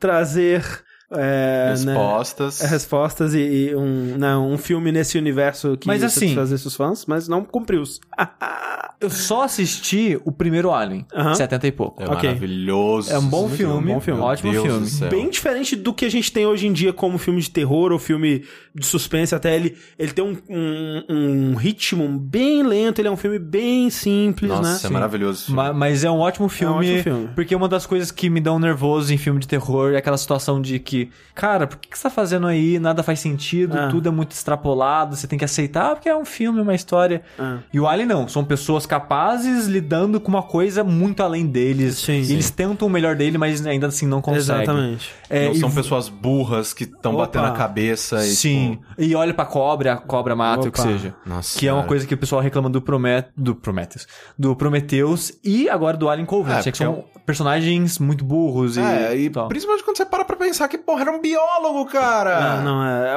[0.00, 0.64] trazer
[1.10, 2.60] é, né, Respostas.
[2.60, 7.06] respostas e, e um, não, um filme nesse universo que Mas assim- satisfazesse os fãs,
[7.06, 7.82] mas não cumpriu.
[9.00, 11.06] Eu só assisti o primeiro Alien.
[11.14, 11.32] Aham.
[11.32, 12.02] 70 e pouco.
[12.02, 12.28] É Ok.
[12.30, 13.12] maravilhoso.
[13.12, 14.20] É um bom filme, bom filme.
[14.20, 14.64] ótimo Deus
[14.98, 15.08] filme.
[15.10, 17.98] Bem diferente do que a gente tem hoje em dia como filme de terror ou
[18.00, 18.42] filme
[18.74, 19.36] de suspense.
[19.36, 23.88] Até ele, ele tem um, um, um ritmo bem lento, ele é um filme bem
[23.88, 24.74] simples, Nossa, né?
[24.74, 24.92] é Sim.
[24.92, 25.54] maravilhoso.
[25.54, 27.28] Ma- Mas é um ótimo filme, ótimo filme.
[27.36, 30.60] porque uma das coisas que me dão nervoso em filme de terror é aquela situação
[30.60, 30.97] de que,
[31.34, 32.78] cara, por que que você tá fazendo aí?
[32.78, 33.88] Nada faz sentido, Ah.
[33.88, 37.22] tudo é muito extrapolado, você tem que aceitar porque é um filme, uma história.
[37.38, 37.58] Ah.
[37.72, 41.98] E o Alien não, são pessoas capazes lidando com uma coisa muito além deles.
[41.98, 42.32] Sim, e sim.
[42.34, 44.62] eles tentam o melhor dele, mas ainda assim não conseguem.
[44.62, 45.10] Exatamente.
[45.30, 47.26] É, não e são pessoas burras que estão Opa.
[47.26, 48.30] batendo a cabeça e.
[48.30, 48.78] Sim.
[48.80, 50.88] tipo, E olha pra cobra, a cobra mata, o que Opa.
[50.90, 51.14] seja.
[51.26, 54.06] Nossa que é uma coisa que o pessoal reclama do, Promet do Prometheus.
[54.38, 58.80] Do Prometheus e agora do Alien Covenant, É, que são personagens muito burros e.
[58.80, 59.48] É, e tal.
[59.48, 62.54] principalmente quando você para pra pensar que, porra, era um biólogo, cara.
[62.54, 63.16] Ah, não, é.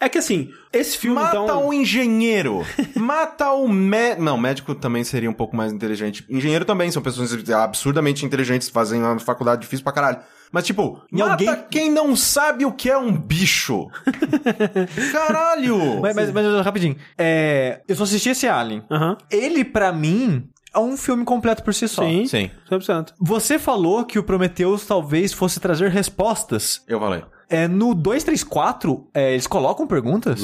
[0.00, 1.68] É, é que assim, esse filme Mata então.
[1.68, 2.64] o engenheiro.
[2.96, 4.22] Mata o médico.
[4.22, 6.24] Não, médico também seria um pouco mais inteligente.
[6.28, 10.18] Engenheiro também, são pessoas absurdamente inteligentes, fazem uma faculdade difícil pra caralho.
[10.50, 13.88] Mas, tipo, E mata alguém- quem não sabe o que é um bicho.
[15.12, 16.00] Caralho!
[16.00, 16.96] Mas, mas, mas, rapidinho.
[17.18, 18.82] É, eu só assisti esse Alien.
[18.90, 19.16] Aham.
[19.30, 22.02] Ele, pra mim, é um filme completo por si só.
[22.02, 22.50] Sim, Sim.
[22.70, 23.12] 100%.
[23.18, 26.82] Você falou que o Prometheus talvez fosse trazer respostas.
[26.88, 27.22] Eu falei.
[27.48, 30.40] É, no 234, é, eles colocam perguntas?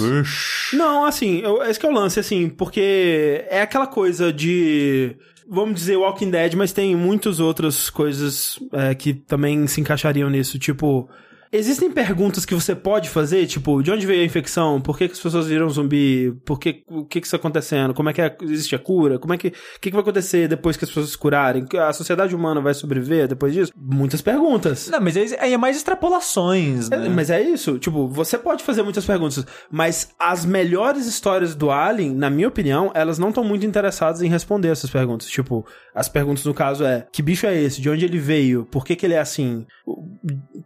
[0.72, 5.16] Não, assim, eu, esse que é o lance, assim, porque é aquela coisa de.
[5.48, 10.58] Vamos dizer Walking Dead, mas tem muitas outras coisas é, que também se encaixariam nisso.
[10.58, 11.08] Tipo,
[11.52, 14.80] existem perguntas que você pode fazer, tipo, de onde veio a infecção?
[14.80, 16.32] Por que, que as pessoas viram zumbi?
[16.44, 17.92] Por que, o que que está acontecendo?
[17.94, 19.18] Como é que é- existe a cura?
[19.18, 21.66] Como é que, o que, que vai acontecer depois que as pessoas se curarem?
[21.78, 23.72] A sociedade humana vai sobreviver depois disso?
[23.76, 24.88] Muitas perguntas.
[24.88, 27.08] Não, mas aí aí é mais extrapolações, É, né?
[27.08, 32.14] Mas é isso, tipo, você pode fazer muitas perguntas, mas as melhores histórias do Alien,
[32.14, 35.28] na minha opinião, elas não estão muito interessadas em responder essas perguntas.
[35.28, 37.80] Tipo, as perguntas no caso é: que bicho é esse?
[37.80, 38.64] De onde ele veio?
[38.64, 39.66] Por que, que ele é assim?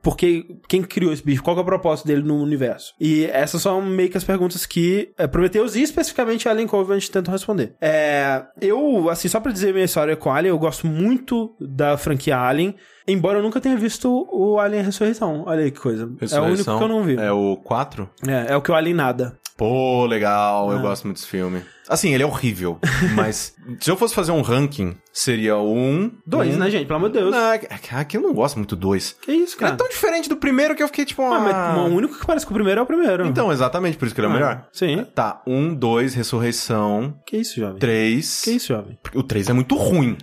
[0.02, 1.40] Por que, quem criou esse bicho?
[1.42, 2.94] Qual é o propósito dele no universo?
[3.00, 7.30] E essas são meio que as perguntas que é, Prometheus e especificamente Alien Covenant tentam
[7.30, 7.76] responder.
[7.80, 12.36] É, eu, assim, só pra dizer minha história com Alien, eu gosto muito da franquia
[12.38, 12.74] Alien.
[13.06, 15.44] Embora eu nunca tenha visto o Alien Ressurreição.
[15.46, 16.10] Olha aí que coisa.
[16.32, 17.16] É o único que eu não vi.
[17.16, 18.10] É o 4?
[18.26, 19.38] É, é o que o Alien nada.
[19.56, 20.74] Pô, legal, Ah.
[20.74, 21.62] eu gosto muito desse filme.
[21.88, 22.78] Assim, ele é horrível,
[23.14, 26.10] mas se eu fosse fazer um ranking, seria um...
[26.26, 26.58] Dois, um...
[26.58, 26.86] né, gente?
[26.86, 27.30] Pelo amor de Deus.
[27.30, 27.58] Não, é
[28.04, 29.16] que eu não gosto muito do dois.
[29.20, 29.74] Que isso, Ele cara?
[29.74, 31.22] é tão diferente do primeiro que eu fiquei tipo...
[31.22, 33.26] Ah, Ah, mas o único que parece com o primeiro é o primeiro.
[33.26, 34.66] Então, exatamente, por isso que ele é o Ah, melhor.
[34.72, 35.04] Sim.
[35.14, 37.78] Tá, um, dois, ressurreição, Que isso, jovem?
[37.78, 38.40] três...
[38.42, 38.98] Que isso, jovem?
[39.14, 40.16] O três é muito ruim.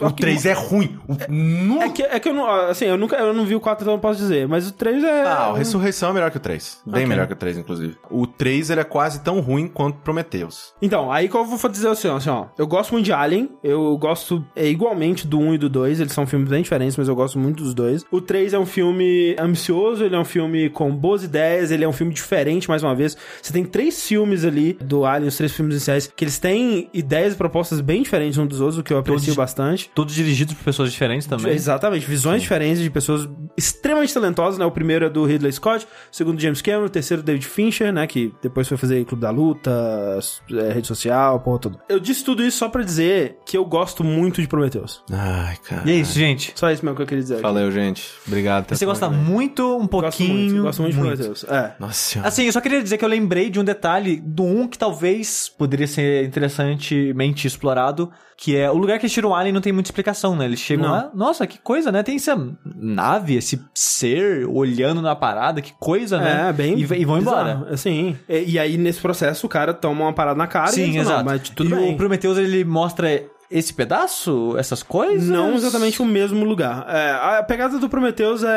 [0.00, 0.98] O três é ruim.
[1.08, 1.14] O...
[1.32, 2.48] Nu- É que, é que eu não.
[2.50, 4.46] Assim, eu nunca eu não vi o 4, então eu não posso dizer.
[4.48, 5.22] Mas o 3 é.
[5.26, 6.80] Ah, o Ressurreição é melhor que o 3.
[6.86, 7.06] Bem Ok.
[7.06, 7.96] melhor que o 3, inclusive.
[8.10, 10.72] O 3, ele é quase tão ruim quanto Prometheus.
[10.82, 12.46] Então, aí que eu vou dizer assim, assim, ó.
[12.58, 13.50] Eu gosto muito de Alien.
[13.62, 16.00] Eu gosto é, igualmente do 1 e do 2.
[16.00, 18.04] Eles são filmes bem diferentes, mas eu gosto muito dos dois.
[18.10, 21.88] O 3 é um filme ambicioso, ele é um filme com boas ideias, ele é
[21.88, 23.16] um filme diferente, mais uma vez.
[23.40, 27.34] Você tem três filmes ali do Alien, os três filmes iniciais, que eles têm ideias
[27.34, 29.90] e propostas bem diferentes uns dos outros, o que eu aprecio bastante.
[29.94, 31.52] Todos dirigidos por pessoas diferentes também.
[31.52, 34.64] Exatamente, visões diferentes de pessoas extremamente talentosas, né?
[34.64, 38.06] O primeiro é do Ridley Scott, o segundo James Cameron, o terceiro David Fincher, né?
[38.06, 39.70] Que depois foi fazer Clube da Luta,
[40.52, 41.78] é, rede social, porra toda.
[41.88, 45.02] Eu disse tudo isso só pra dizer que eu gosto muito de Prometheus.
[45.10, 45.82] Ai, cara.
[45.86, 46.52] E é isso, gente.
[46.54, 47.40] Só isso mesmo que eu queria dizer.
[47.40, 48.10] Valeu, gente.
[48.26, 48.68] Obrigado.
[48.74, 49.36] Você gosta muito.
[49.36, 50.34] muito, um Gosto pouquinho.
[50.34, 51.44] muito, gosto muito, de Prometheus.
[51.44, 51.74] É.
[51.78, 52.28] Nossa senhora.
[52.28, 55.48] Assim, eu só queria dizer que eu lembrei de um detalhe do 1 que talvez
[55.48, 59.72] poderia ser interessantemente explorado, que é o lugar que eles tiram o alien não tem
[59.72, 60.44] muita explicação, né?
[60.44, 60.92] Eles chegam Não.
[60.92, 62.02] lá, nossa, que coisa, né?
[62.02, 66.48] Tem essa nave, esse ser olhando na parada, que coisa, né?
[66.50, 66.74] É, bem.
[66.78, 67.50] E, e vão bizarro.
[67.50, 67.72] embora.
[67.72, 68.14] Assim.
[68.28, 70.94] E, e aí, nesse processo, o cara toma uma parada na cara e Sim, eles
[71.08, 71.24] falam, exato.
[71.24, 71.94] "Não, mas tudo e bem.
[71.94, 73.08] o Prometheus, ele mostra
[73.50, 75.28] esse pedaço, essas coisas?
[75.28, 76.86] Não exatamente o mesmo lugar.
[76.88, 78.48] É, a pegada do Prometheus é,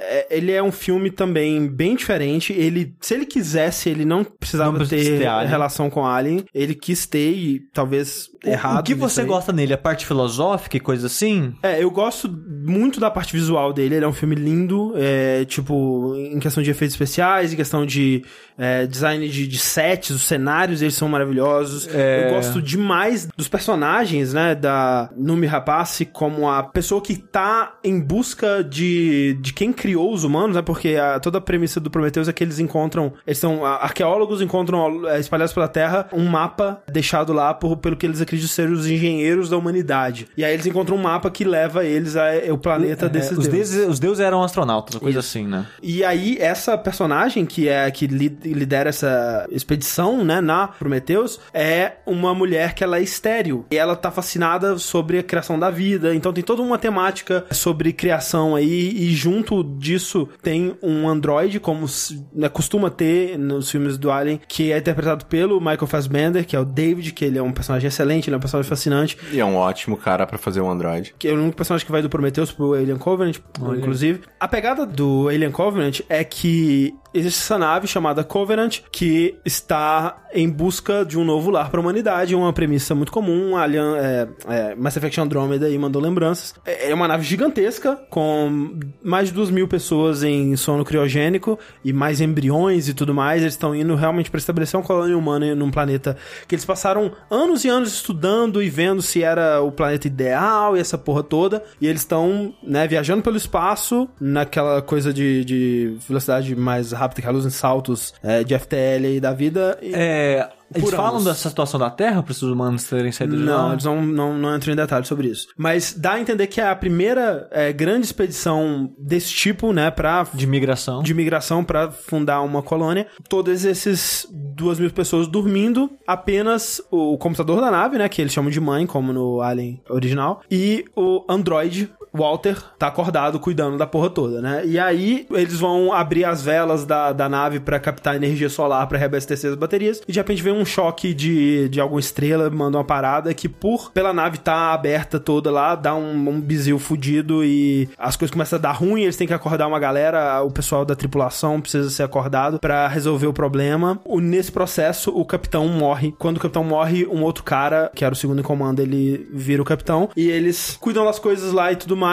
[0.00, 2.52] é- Ele é um filme também bem diferente.
[2.52, 6.44] Ele, se ele quisesse, ele não precisava Não precisa ter, ter relação com Alien.
[6.54, 8.80] Ele quis ter e talvez O- errado.
[8.80, 9.26] O que você aí.
[9.26, 9.72] gosta nele?
[9.74, 11.54] A parte filosófica e coisa assim?
[11.62, 13.96] É, eu gosto muito da parte visual dele.
[13.96, 18.24] Ele é um filme lindo, é, tipo, em questão de efeitos especiais, em questão de
[18.56, 21.88] é, design de, de sets, os cenários, eles são maravilhosos.
[21.92, 22.28] É.
[22.28, 28.00] Eu gosto demais dos personagens, né, da Numi Rapace como a pessoa que tá em
[28.00, 32.28] busca de, de quem criou os humanos, né, porque a- toda a premissa do Prometheus
[32.28, 37.32] é que eles encontram, eles são, arqueólogos encontram é, espalhados pela Terra um mapa deixado
[37.32, 40.28] lá por, pelo que eles acreditam ser os engenheiros da humanidade.
[40.36, 43.70] E aí eles encontram um mapa que leva eles ao planeta desses É, os, deuses.
[43.74, 45.28] deuses, os deuses eram astronautas, coisa Isso.
[45.38, 45.66] assim, né?
[45.82, 51.92] E aí, essa personagem que é que li- lidera essa expedição, né, na Prometheus, é
[52.06, 53.64] uma mulher que ela é estéril.
[53.70, 56.14] E ela tá fascinada sobre a criação da vida.
[56.14, 58.90] Então tem toda uma temática sobre criação aí.
[58.96, 64.40] E junto disso tem um androide, como se- né, costuma ter nos filmes do Alien,
[64.48, 67.88] que é interpretado pelo Michael Fassbender, que é o David, que ele é um personagem
[67.88, 69.18] excelente, ele é um personagem fascinante.
[69.32, 71.14] E é um ótimo cara pra fazer o Android.
[71.18, 73.36] Que é o único personagem que vai do Prometheus pro Alien Covenant,
[73.76, 74.20] inclusive.
[74.38, 80.48] A pegada do Alien Covenant é que existe essa nave chamada Covenant que está em
[80.48, 83.56] busca de um novo lar para a humanidade, uma premissa muito comum.
[83.56, 86.54] Alien, é, é, Mass Effect Andromeda mandou lembranças.
[86.64, 91.92] É é uma nave gigantesca com mais de duas mil pessoas em sono criogênico e
[91.92, 93.40] mais embriões e tudo mais.
[93.42, 97.64] Eles estão indo realmente para estabelecer uma colônia humana num planeta que eles passaram anos
[97.64, 101.62] e anos estudando e vendo se era o planeta ideal e essa porra toda.
[101.80, 107.28] E eles estão, né, viajando pelo espaço naquela coisa de, de velocidade mais rápida que
[107.28, 109.78] ela usa em saltos é, de FTL e da vida.
[109.82, 111.24] E- É, eles Por falam anos.
[111.24, 113.72] dessa situação da Terra para os humanos terem saído de Não, lá?
[113.72, 115.48] eles não, não, não entram em detalhes sobre isso.
[115.56, 120.26] Mas dá a entender que é a primeira é, grande expedição desse tipo, né, pra
[120.32, 121.02] De migração.
[121.02, 123.06] de migração pra fundar uma colônia.
[123.28, 128.50] Todas esses duas mil pessoas dormindo, apenas o computador da nave, né, que eles chamam
[128.50, 134.08] de mãe, como no Alien original, e o Android, Walter, tá acordado cuidando da porra
[134.10, 134.62] toda, né?
[134.64, 138.98] E aí eles vão abrir as velas da, da nave pra captar energia solar pra
[138.98, 142.84] reabastecer as baterias, e de repente vem um choque de, de alguma estrela, manda uma
[142.84, 147.88] parada que por pela nave tá aberta toda lá, dá um, um bizil fudido e
[147.98, 150.94] as coisas começam a dar ruim, eles têm que acordar uma galera, o pessoal da
[150.94, 153.98] tripulação precisa ser acordado pra resolver o problema.
[154.04, 156.14] O- nesse processo, o capitão morre.
[156.18, 159.60] Quando o capitão morre, um outro cara, que era o segundo em comando, ele vira
[159.62, 162.03] o capitão e eles cuidam das coisas lá e tudo mais.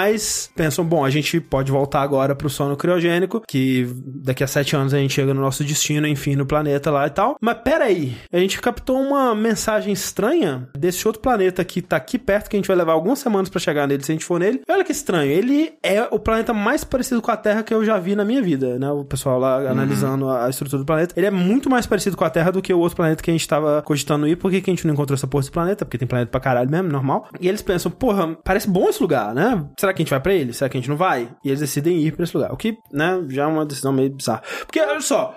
[0.56, 3.88] Pensam, bom, a gente pode voltar agora pro sono criogênico, que
[4.24, 7.10] daqui a sete anos a gente chega no nosso destino, enfim, no planeta lá e
[7.10, 7.36] tal.
[7.42, 12.18] Mas pera aí, a gente captou uma mensagem estranha desse outro planeta que tá aqui
[12.18, 14.40] perto, que a gente vai levar algumas semanas pra chegar nele se a gente for
[14.40, 14.62] nele.
[14.68, 17.84] E olha que estranho, ele é o planeta mais parecido com a Terra que eu
[17.84, 18.90] já vi na minha vida, né?
[18.92, 21.14] O pessoal lá analisando a estrutura do planeta.
[21.18, 23.34] Ele é muito mais parecido com a Terra do que o outro planeta que a
[23.34, 24.36] gente tava cogitando ir.
[24.36, 25.86] Por que, que a gente não encontrou essa porra desse planeta?
[25.86, 27.28] Porque tem planeta pra caralho mesmo, normal.
[27.40, 29.64] E eles pensam, porra, parece bom esse lugar, né?
[29.82, 30.54] Será que a gente vai pra ele?
[30.54, 31.28] Será que a gente não vai?
[31.44, 32.54] E eles decidem ir pra esse lugar.
[32.54, 34.44] O que, né, já é uma decisão meio bizarra.
[34.60, 35.36] Porque, olha só.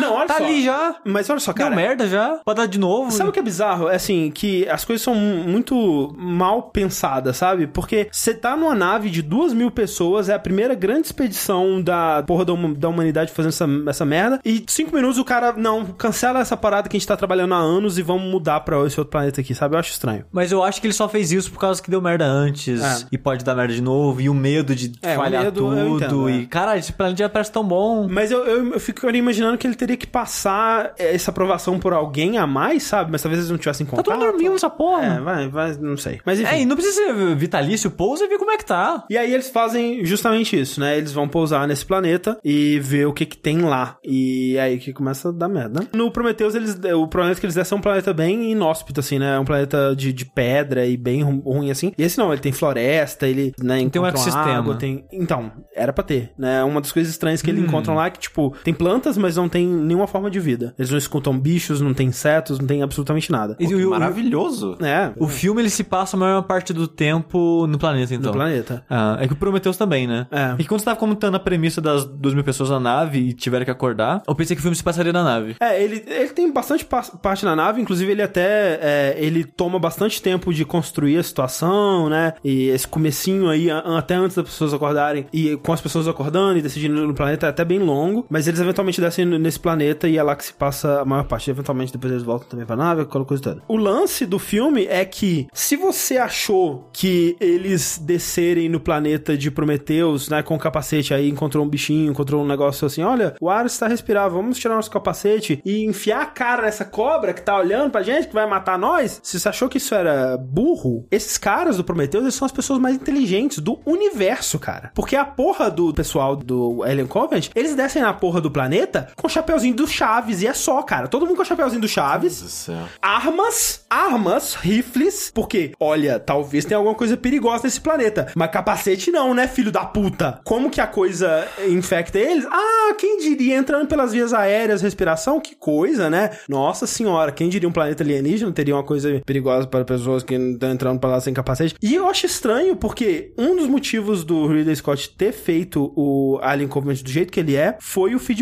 [0.00, 0.44] Não, olha Tá só.
[0.44, 0.96] ali já.
[1.04, 1.76] Mas olha só, Deu cara.
[1.76, 2.40] merda já.
[2.44, 3.10] Pode dar de novo.
[3.10, 3.88] Sabe o que é bizarro?
[3.88, 7.66] É assim, que as coisas são muito mal pensadas, sabe?
[7.66, 12.22] Porque você tá numa nave de duas mil pessoas, é a primeira grande expedição da
[12.26, 16.40] porra da, da humanidade fazendo essa, essa merda, e cinco minutos o cara, não, cancela
[16.40, 19.10] essa parada que a gente tá trabalhando há anos e vamos mudar pra esse outro
[19.10, 19.74] planeta aqui, sabe?
[19.74, 20.24] Eu acho estranho.
[20.32, 22.82] Mas eu acho que ele só fez isso por causa que deu merda antes.
[22.82, 23.06] É.
[23.12, 24.20] E pode dar merda de novo.
[24.20, 25.96] E o medo de É, o falhar medo tudo.
[25.96, 26.46] entendo, e, é.
[26.46, 28.06] caralho, esse planeta já parece tão bom.
[28.08, 32.38] Mas eu, eu, eu fico imaginando que ele teria que passar essa aprovação por alguém
[32.38, 33.10] a mais, sabe?
[33.10, 34.14] Mas talvez eles não tivessem Tá contato.
[34.14, 35.04] todo dormindo nessa porra.
[35.16, 36.20] É, vai, vai, não sei.
[36.24, 36.50] Mas enfim.
[36.54, 39.04] É, e não precisa ser vitalício, pousa e vê como é que tá.
[39.10, 40.96] E aí eles fazem justamente isso, né?
[40.96, 43.96] Eles vão pousar nesse planeta e ver o que que tem lá.
[44.04, 45.80] E é aí que começa a dar merda.
[45.92, 49.36] No Prometheus, eles, o planeta que eles descem é um planeta bem inóspito, assim, né?
[49.36, 51.92] É um planeta de, de pedra e bem ru- ruim, assim.
[51.98, 54.58] E esse não, ele tem floresta, ele, né, Tem um ecossistema.
[54.58, 55.04] Água, tem...
[55.12, 56.62] Então, era pra ter, né?
[56.64, 57.44] Uma das coisas estranhas Hum.
[57.44, 60.38] que eles encontram lá é que, tipo, tem plantas, mas não tem nenhuma forma de
[60.38, 60.74] vida.
[60.78, 63.56] Eles não escutam bichos, não tem insetos, não tem absolutamente nada.
[63.58, 64.76] E o- o- Maravilhoso.
[64.82, 68.30] É, O filme ele se passa a maior parte do tempo no planeta, então.
[68.30, 68.84] no planeta.
[68.90, 70.26] Ah, é que o Prometheus também, né?
[70.30, 70.54] É.
[70.58, 73.64] E quando você tava comentando a premissa das duas mil pessoas na nave e tiveram
[73.64, 75.56] que acordar, eu pensei que o filme se passaria na nave.
[75.60, 79.78] É, ele, ele tem bastante pa- parte na nave, inclusive ele até é, ele toma
[79.78, 82.34] bastante tempo de construir a situação, né?
[82.44, 86.58] E esse comecinho aí, a- até antes das pessoas acordarem, e com as pessoas acordando
[86.58, 90.08] e decidindo ir no planeta, é até bem longo, mas eles eventualmente descem nesse planeta
[90.08, 91.50] e é lá que se passa a maior parte.
[91.50, 93.62] Eventualmente depois eles voltam também pra nave, aquela coisa toda.
[93.68, 99.50] O lance do filme é que, se você achou que eles descerem no planeta de
[99.50, 103.48] Prometheus, né, com o capacete aí, encontrou um bichinho, encontrou um negócio assim, olha, o
[103.48, 107.58] ar está respirável, vamos tirar nosso capacete e enfiar a cara nessa cobra que tá
[107.58, 109.20] olhando pra gente, que vai matar nós?
[109.22, 112.78] Se você achou que isso era burro, esses caras do Prometheus, eles são as pessoas
[112.78, 114.90] mais inteligentes do universo, cara.
[114.94, 119.26] Porque a porra do pessoal do Alien Covenant, eles descem na porra do planeta com
[119.26, 121.08] o chapeuzinho do Chaves e é só, cara.
[121.08, 122.88] Todo mundo com o chapeuzinho do Chaves do céu.
[123.00, 129.34] armas, armas, rifles, porque, olha, talvez tenha alguma coisa perigosa nesse planeta, mas capacete não,
[129.34, 130.40] né, filho da puta?
[130.44, 132.46] Como que a coisa infecta eles?
[132.50, 136.30] Ah, quem diria, entrando pelas vias aéreas, respiração, que coisa, né?
[136.48, 140.70] Nossa senhora, quem diria um planeta alienígena teria uma coisa perigosa para pessoas que estão
[140.70, 141.74] entrando pra lá sem capacete?
[141.82, 146.68] E eu acho estranho, porque um dos motivos do Ridley Scott ter feito o Alien
[146.68, 148.37] Covenant do jeito que ele é, foi o feedback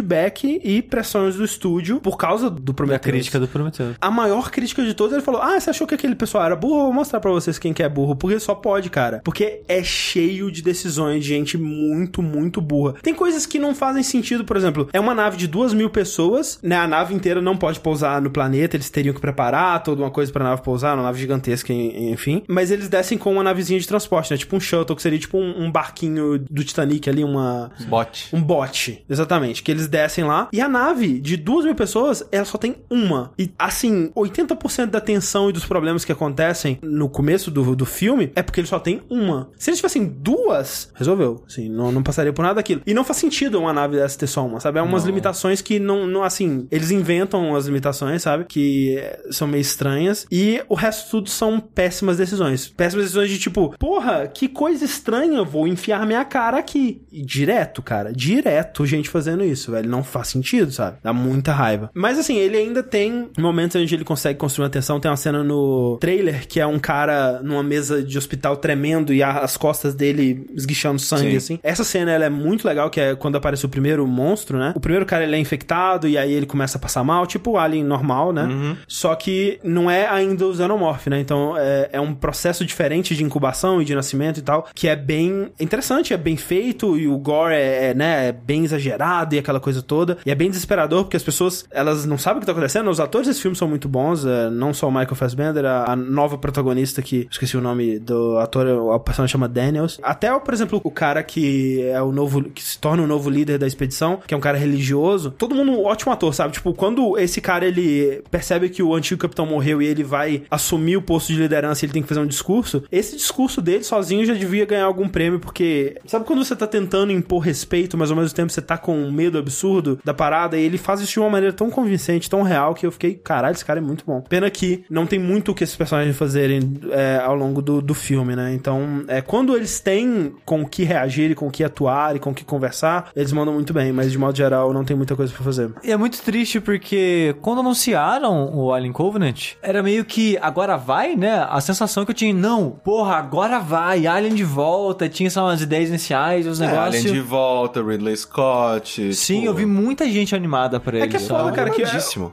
[0.65, 3.97] e pressões do estúdio por causa do Da Prometheus crítica do Prometheus.
[4.01, 6.79] a maior crítica de todas, ele falou: Ah, você achou que aquele pessoal era burro?
[6.81, 8.17] Eu vou mostrar pra vocês quem que é burro.
[8.17, 9.21] Porque só pode, cara.
[9.25, 12.95] Porque é cheio de decisões de gente muito, muito burra.
[13.03, 16.59] Tem coisas que não fazem sentido, por exemplo, é uma nave de duas mil pessoas,
[16.63, 16.77] né?
[16.77, 20.33] A nave inteira não pode pousar no planeta, eles teriam que preparar toda uma coisa
[20.33, 22.43] pra nave pousar, uma nave gigantesca, en- enfim.
[22.49, 24.37] Mas eles descem com uma navezinha de transporte, né?
[24.37, 27.71] Tipo um shuttle, que seria tipo um, um barquinho do Titanic ali, uma.
[27.89, 28.29] Bot.
[28.33, 29.63] Um bote, exatamente.
[29.63, 30.49] Que eles descem lá.
[30.53, 33.33] E a nave de duas mil pessoas, ela só tem uma.
[33.39, 38.33] E, assim, 80% da tensão e dos problemas que acontecem no começo do, do filme
[38.35, 39.51] é porque ele só tem uma.
[39.59, 41.43] Se eles tivessem duas, resolveu.
[41.47, 42.83] Assim, não, não passaria por nada daquilo.
[42.87, 44.79] E não faz sentido uma nave dessa ter só uma, sabe?
[44.79, 48.45] É umas limitações que não, não, assim, eles inventam as limitações, sabe?
[48.45, 50.27] Que eh, são meio estranhas.
[50.31, 52.69] E o resto tudo são péssimas decisões.
[52.69, 57.03] Péssimas decisões de tipo, porra, que coisa estranha, eu vou enfiar minha cara aqui.
[57.11, 59.66] E direto, cara, direto, gente fazendo isso.
[59.67, 59.89] Isso, velho.
[59.89, 60.99] Não faz sentido, sabe?
[61.03, 61.91] Dá muita raiva.
[61.93, 65.01] Mas assim, ele ainda tem momentos onde ele consegue construir uma tensão.
[65.01, 69.23] Tem uma cena no trailer que é um cara numa mesa de hospital tremendo e
[69.23, 71.37] as costas dele esguichando sangue, Sim.
[71.37, 71.59] assim.
[71.63, 74.73] Essa cena ela é muito legal, que é quando aparece o primeiro monstro, né?
[74.75, 77.59] O primeiro cara ele é infectado e aí ele começa a passar mal, tipo o
[77.59, 78.45] Alien normal, né?
[78.45, 78.77] Uhum.
[78.87, 81.21] Só que não é ainda o Xenomorph, né?
[81.21, 84.97] Então é, é um processo diferente de incubação e de nascimento e tal, que é
[84.97, 89.39] bem interessante, é bem feito e o gore é, é, né, é bem exagerado e
[89.39, 90.19] aquela coisa toda.
[90.25, 92.91] E é bem desesperador porque as pessoas, elas não sabem o que tá acontecendo.
[92.91, 95.97] Os atores desse filme são muito bons, é, não só o Michael Fassbender, a, a
[95.97, 99.99] nova protagonista que esqueci o nome do ator, a personagem chama Daniels.
[100.03, 103.59] Até, por exemplo, o cara que é o novo, que se torna o novo líder
[103.59, 105.31] da expedição, que é um cara religioso.
[105.31, 106.53] Todo mundo um ótimo ator, sabe?
[106.53, 110.97] Tipo, quando esse cara ele percebe que o antigo capitão morreu e ele vai assumir
[110.97, 112.83] o posto de liderança, e ele tem que fazer um discurso.
[112.91, 117.13] Esse discurso dele sozinho já devia ganhar algum prêmio, porque sabe quando você tá tentando
[117.13, 120.79] impor respeito, mas ao mesmo tempo você tá com medo absurdo da parada, e ele
[120.79, 123.79] faz isso de uma maneira tão convincente, tão real, que eu fiquei, caralho, esse cara
[123.79, 124.21] é muito bom.
[124.29, 127.95] Pena que não tem muito o que esses personagens fazerem é, ao longo do, do
[127.95, 128.53] filme, né?
[128.53, 132.19] Então, é, quando eles têm com o que reagir, e com o que atuar e
[132.19, 135.15] com o que conversar, eles mandam muito bem, mas de modo geral não tem muita
[135.17, 135.71] coisa pra fazer.
[135.83, 141.15] E é muito triste porque quando anunciaram o Alien Covenant, era meio que agora vai,
[141.17, 141.47] né?
[141.49, 145.63] A sensação que eu tinha, não, porra, agora vai, Alien de volta, tinha só umas
[145.63, 147.05] ideias iniciais, os É, negócios.
[147.05, 149.15] Alien de volta, Ridley Scott.
[149.15, 151.07] Sim, tipo, eu vi muita gente animada pra ele.
[151.07, 151.87] É que é foda, cara, que é-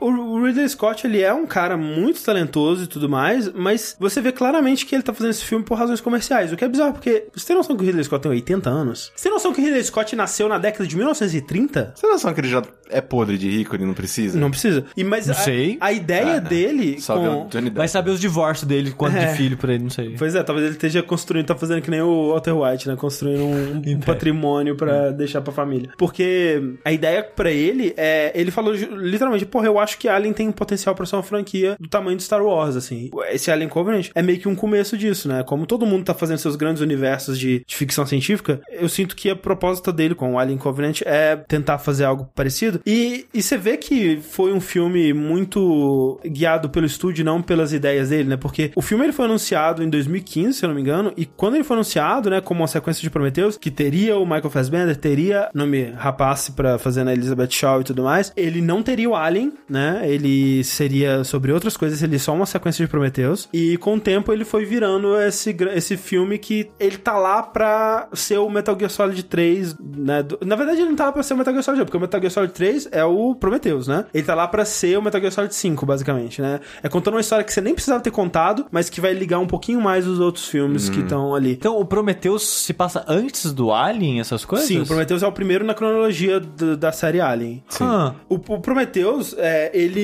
[0.04, 4.20] o, o Ridley Scott, ele é um cara muito talentoso e tudo mais, mas você
[4.20, 6.92] vê claramente que ele tá fazendo esse filme por razões comerciais, o que é bizarro,
[6.94, 9.12] porque você tem noção que o Ridley Scott tem 80 anos?
[9.14, 11.92] Você tem noção que o Ridley Scott nasceu na década de 1930?
[11.94, 14.38] Você tem noção que ele já é podre de rico, ele não precisa?
[14.38, 14.84] Não precisa.
[14.96, 15.76] E, mas Não a, sei.
[15.80, 17.48] a ideia Ah, dele com...
[17.74, 19.26] Vai saber os divórcios dele, quanto É.
[19.30, 20.14] de filho pra ele, não sei.
[20.18, 22.96] Pois é, talvez ele esteja construindo, tá fazendo que nem o Walter White, né?
[22.96, 25.90] Construindo um, um patrimônio pra deixar pra família.
[25.96, 28.32] Porque a ideia pra ele é.
[28.34, 31.88] Ele falou literalmente, porra, eu acho que Alien tem potencial pra ser uma franquia do
[31.88, 33.10] tamanho de Star Wars, assim.
[33.30, 35.42] Esse Alien Covenant é meio que um começo disso, né?
[35.42, 39.30] Como todo mundo tá fazendo seus grandes universos de, de ficção científica, eu sinto que
[39.30, 42.80] a proposta dele com o Alien Covenant é tentar fazer algo parecido.
[42.86, 48.28] E, você vê que foi um filme muito guiado pelo estúdio, não pelas ideias dele,
[48.28, 48.36] né?
[48.36, 51.54] Porque o filme ele foi anunciado em 2015, se eu não me engano, e quando
[51.54, 55.48] ele foi anunciado, né, como uma sequência de Prometheus, que teria o Michael Fassbender, teria
[55.54, 59.52] nome rapaz pra fazer na Elizabeth Shaw e tudo mais, ele não teria o Alien,
[59.68, 60.02] né?
[60.14, 63.48] Ele seria sobre outras coisas, ele é só uma sequência de Prometheus.
[63.52, 68.08] E com o tempo ele foi virando esse, esse filme que ele tá lá pra
[68.12, 70.24] ser o Metal Gear Solid 3, né?
[70.44, 72.20] Na verdade ele não tá lá pra ser o Metal Gear Solid, porque o Metal
[72.20, 74.04] Gear Solid 3 é o Prometheus, né?
[74.14, 76.60] Ele tá lá pra ser o Metal Gear Solid 5, basicamente, né?
[76.82, 79.46] É contando uma história que você nem precisava ter contado, mas que vai ligar um
[79.46, 81.52] pouquinho mais os outros filmes que estão ali.
[81.52, 84.68] Então, o Prometheus se passa antes do Alien, essas coisas?
[84.68, 87.62] Sim, o Prometheus é o primeiro na cronologia do- da série Alien.
[87.80, 90.00] Ah, O, o Prometheus, é, ele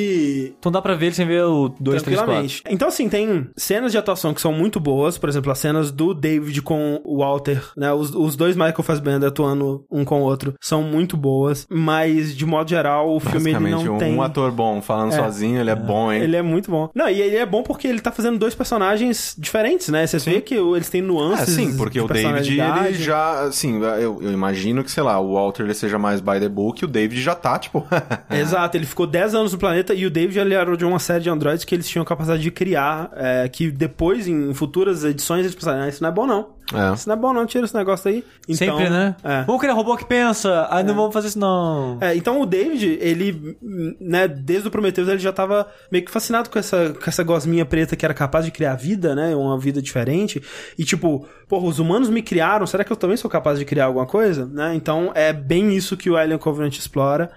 [0.59, 2.03] então dá pra ver ele sem ver o 2, 3, 4.
[2.03, 2.63] Tranquilamente.
[2.69, 5.19] Então, assim, tem cenas de atuação que são muito boas.
[5.19, 7.93] Por exemplo, as cenas do David com o Walter, né?
[7.93, 11.67] Os, os dois Michael Fassbender atuando um com o outro são muito boas.
[11.69, 14.15] Mas, de modo geral, o filme ele não um, tem...
[14.15, 16.23] um ator bom falando sozinho, ele é bom, hein?
[16.23, 16.91] Ele é muito bom.
[16.95, 20.07] Não, e ele é bom porque ele tá fazendo dois personagens diferentes, né?
[20.07, 21.55] Você vê que eles têm É, nuances.
[21.55, 25.35] sim, porque de o David, ele já, assim, eu, eu imagino que, sei lá, o
[25.35, 27.87] Walter ele seja mais by the book e o David já tá, tipo...
[28.31, 31.23] Exato, ele ficou 10 anos no planeta e o David ele era de uma série
[31.23, 35.55] de androids que eles tinham capacidade de criar, é, que depois, em futuras edições, eles
[35.55, 36.61] pensaram, ah, isso não é bom não.
[36.73, 36.95] É.
[36.95, 38.25] Isso não é bom não, tira esse negócio aí.
[38.49, 39.17] Então, Sempre, né?
[39.25, 39.43] É.
[39.43, 40.69] Vamos criar robô que pensa.
[40.71, 41.99] Aí não vamos fazer isso, não.
[42.01, 43.57] É, então o David, ele,
[44.01, 47.65] né, desde o Prometheus, ele já tava meio que fascinado com essa, com essa gosminha
[47.65, 50.43] preta que era capaz de criar vida, né, uma vida diferente.
[50.79, 53.87] E tipo, porra, os humanos me criaram, será que eu também sou capaz de criar
[53.87, 54.47] alguma coisa?
[54.47, 54.75] Né?
[54.75, 57.31] Então é bem isso que o Alien Covenant explora.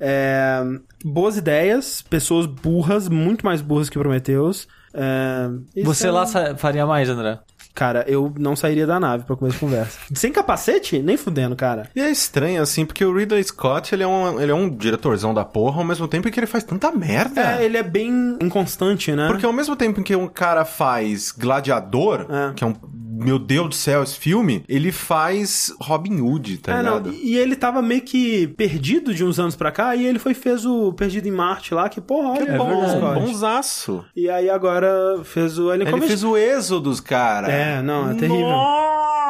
[0.00, 0.60] É,
[1.04, 4.68] boas ideias, pessoas burras, muito mais burras que Prometheus.
[4.94, 5.48] É,
[5.82, 6.26] Você é- lá
[6.56, 7.38] faria mais, André?
[7.78, 9.98] Cara, eu não sairia da nave pra começar a conversa.
[10.12, 10.98] Sem capacete?
[10.98, 11.88] Nem fudendo, cara.
[11.94, 15.32] E é estranho, assim, porque o Ridley Scott, ele é um, ele é um diretorzão
[15.32, 17.40] da porra, ao mesmo tempo que ele faz tanta merda.
[17.60, 19.28] É, ele é bem inconstante, né?
[19.28, 22.52] Porque ao mesmo tempo que um cara faz Gladiador, É.
[22.54, 22.74] que é um.
[23.20, 27.12] Meu Deus do céu, esse filme, ele faz Robin Hood, tá É, não, ligado?
[27.20, 30.64] e ele tava meio que perdido de uns anos pra cá, e ele foi fez
[30.64, 33.20] o Perdido em Marte lá, que porra, olha, Que bom, verdade, Scott.
[33.20, 34.04] bonzaço.
[34.14, 34.88] E aí agora
[35.24, 36.06] fez o Ele Covenant.
[36.06, 37.50] fez o Êxodos, cara.
[37.50, 38.48] É, não, é terrível.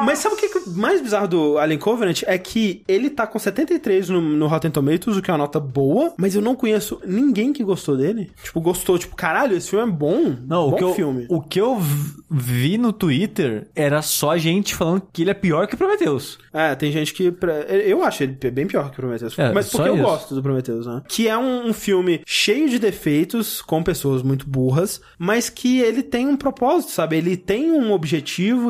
[0.03, 2.23] Mas sabe o que é mais bizarro do Alien Covenant?
[2.25, 5.59] É que ele tá com 73 no, no Rotten Tomatoes, o que é uma nota
[5.59, 8.31] boa, mas eu não conheço ninguém que gostou dele.
[8.43, 10.35] Tipo, gostou, tipo, caralho, esse filme é bom.
[10.45, 11.25] Não, bom o que, eu, filme.
[11.29, 11.77] o que eu
[12.29, 16.39] vi no Twitter era só gente falando que ele é pior que Prometheus.
[16.53, 17.33] É, tem gente que.
[17.85, 19.37] Eu acho ele bem pior que o Prometheus.
[19.37, 20.03] É, mas só porque eu isso.
[20.03, 21.01] gosto do Prometheus, né?
[21.07, 26.03] Que é um, um filme cheio de defeitos, com pessoas muito burras, mas que ele
[26.03, 27.17] tem um propósito, sabe?
[27.17, 28.18] Ele tem um objetivo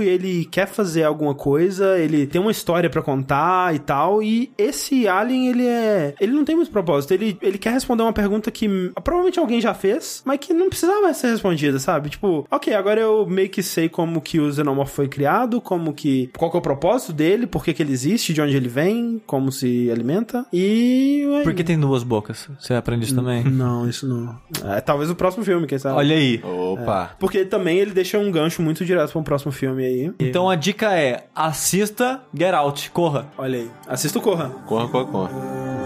[0.01, 4.21] e ele quer fazer alguma coisa, ele tem uma história pra contar e tal.
[4.21, 6.15] E esse Alien, ele é.
[6.19, 7.13] Ele não tem muito propósito.
[7.13, 8.67] Ele, ele quer responder uma pergunta que
[9.03, 12.09] provavelmente alguém já fez, mas que não precisava ser respondida, sabe?
[12.09, 16.29] Tipo, ok, agora eu meio que sei como que o Xenomorph foi criado, como que.
[16.37, 19.21] Qual que é o propósito dele, por que, que ele existe, de onde ele vem,
[19.25, 20.45] como se alimenta.
[20.51, 21.25] E.
[21.39, 22.49] é Por que tem duas bocas?
[22.59, 23.43] Você aprende isso também?
[23.43, 24.37] Não, isso não.
[24.65, 25.97] É, talvez o próximo filme, quem sabe?
[25.97, 26.41] Olha aí.
[26.43, 27.15] Opa.
[27.19, 30.13] Porque também ele deixa um gancho muito direto pra um próximo filme aí.
[30.19, 33.27] Então a dica é: assista Get Out, corra.
[33.37, 33.71] Olha aí.
[33.87, 34.49] Assista o Corra.
[34.67, 35.78] Corra, corra, corra.